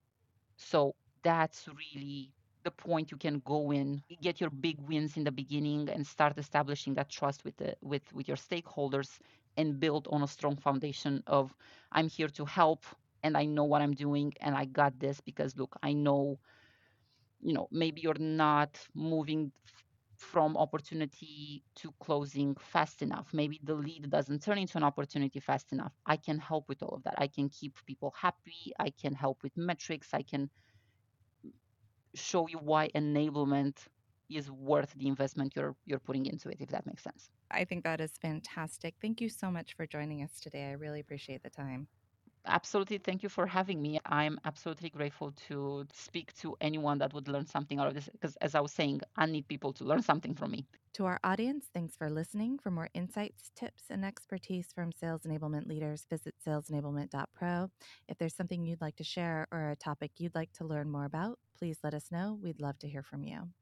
So 0.57 0.95
that's 1.23 1.69
really 1.69 2.33
the 2.65 2.71
point 2.71 3.11
you 3.11 3.17
can 3.19 3.41
go 3.45 3.73
in, 3.73 4.03
get 4.23 4.41
your 4.41 4.51
big 4.51 4.81
wins 4.89 5.17
in 5.17 5.25
the 5.25 5.33
beginning 5.33 5.89
and 5.89 6.07
start 6.07 6.39
establishing 6.39 6.95
that 6.95 7.11
trust 7.11 7.45
with 7.45 7.57
the 7.57 7.77
with 7.83 8.03
with 8.13 8.29
your 8.29 8.37
stakeholders 8.37 9.19
and 9.57 9.81
build 9.81 10.09
on 10.11 10.23
a 10.23 10.29
strong 10.29 10.57
foundation 10.57 11.23
of 11.27 11.55
I'm 11.93 12.09
here 12.09 12.29
to 12.29 12.45
help 12.45 12.85
and 13.23 13.37
I 13.37 13.45
know 13.47 13.65
what 13.65 13.83
I'm 13.83 13.95
doing 13.95 14.33
and 14.41 14.55
I 14.57 14.65
got 14.67 14.99
this 14.99 15.21
because 15.21 15.57
look, 15.57 15.77
I 15.83 15.93
know 15.93 16.39
you 17.41 17.53
know, 17.53 17.69
maybe 17.71 18.01
you're 18.01 18.15
not 18.19 18.79
moving 18.95 19.53
from 20.17 20.57
opportunity 20.57 21.65
to 21.75 21.93
closing 22.01 22.55
fast 22.55 23.03
enough. 23.03 23.29
Maybe 23.33 23.61
the 23.65 23.75
lead 23.75 24.09
doesn't 24.09 24.43
turn 24.43 24.59
into 24.59 24.79
an 24.79 24.85
opportunity 24.85 25.41
fast 25.41 25.73
enough. 25.73 25.93
I 26.07 26.17
can 26.17 26.39
help 26.39 26.69
with 26.69 26.83
all 26.83 26.95
of 26.95 27.03
that. 27.05 27.15
I 27.19 27.27
can 27.27 27.49
keep 27.49 27.75
people 27.87 28.15
happy. 28.17 28.73
I 28.79 28.91
can 28.91 29.15
help 29.15 29.43
with 29.43 29.57
metrics. 29.57 30.15
I 30.15 30.23
can 30.23 30.49
show 32.15 32.47
you 32.49 32.59
why 32.59 32.89
enablement 32.95 33.77
is 34.31 34.51
worth 34.51 34.93
the 34.95 35.09
investment 35.09 35.53
you're 35.57 35.77
you're 35.85 35.99
putting 35.99 36.27
into 36.27 36.49
it 36.49 36.59
if 36.61 36.69
that 36.71 36.87
makes 36.87 37.03
sense. 37.03 37.31
I 37.51 37.65
think 37.65 37.85
that 37.85 38.01
is 38.01 38.13
fantastic. 38.19 38.95
Thank 39.01 39.21
you 39.21 39.29
so 39.29 39.51
much 39.51 39.75
for 39.75 39.87
joining 39.87 40.23
us 40.23 40.41
today. 40.41 40.65
I 40.69 40.73
really 40.73 41.01
appreciate 41.01 41.43
the 41.43 41.51
time. 41.51 41.89
Absolutely. 42.47 42.99
Thank 42.99 43.23
you 43.25 43.29
for 43.29 43.47
having 43.49 43.83
me. 43.83 43.99
I'm 44.05 44.39
absolutely 44.45 44.91
grateful 44.91 45.33
to 45.49 45.87
speak 45.93 46.33
to 46.35 46.57
anyone 46.61 46.99
that 46.99 47.13
would 47.15 47.27
learn 47.29 47.47
something 47.47 47.79
out 47.81 47.89
of 47.89 47.95
this 47.95 48.09
because, 48.09 48.37
as 48.37 48.55
I 48.55 48.61
was 48.61 48.73
saying, 48.73 49.01
I 49.17 49.27
need 49.27 49.49
people 49.49 49.73
to 49.75 49.85
learn 49.85 50.03
something 50.03 50.35
from 50.35 50.53
me. 50.53 50.69
To 50.95 51.07
our 51.07 51.19
audience, 51.25 51.69
thanks 51.73 51.97
for 51.97 52.11
listening. 52.11 52.59
For 52.59 52.71
more 52.71 52.89
insights, 52.95 53.51
tips, 53.57 53.85
and 53.91 54.05
expertise 54.05 54.73
from 54.73 54.93
sales 54.93 55.23
enablement 55.23 55.67
leaders, 55.67 56.07
visit 56.09 56.35
salesenablement.pro. 56.47 57.71
If 58.09 58.19
there's 58.19 58.35
something 58.37 58.65
you'd 58.67 58.81
like 58.81 58.97
to 58.97 59.05
share 59.05 59.47
or 59.51 59.71
a 59.71 59.77
topic 59.77 60.13
you'd 60.19 60.35
like 60.35 60.53
to 60.55 60.65
learn 60.67 60.91
more 60.91 61.05
about, 61.07 61.39
please 61.57 61.79
let 61.83 61.95
us 61.95 62.11
know. 62.11 62.35
We'd 62.35 62.61
love 62.61 62.79
to 62.81 62.89
hear 62.89 63.03
from 63.03 63.23
you. 63.25 63.53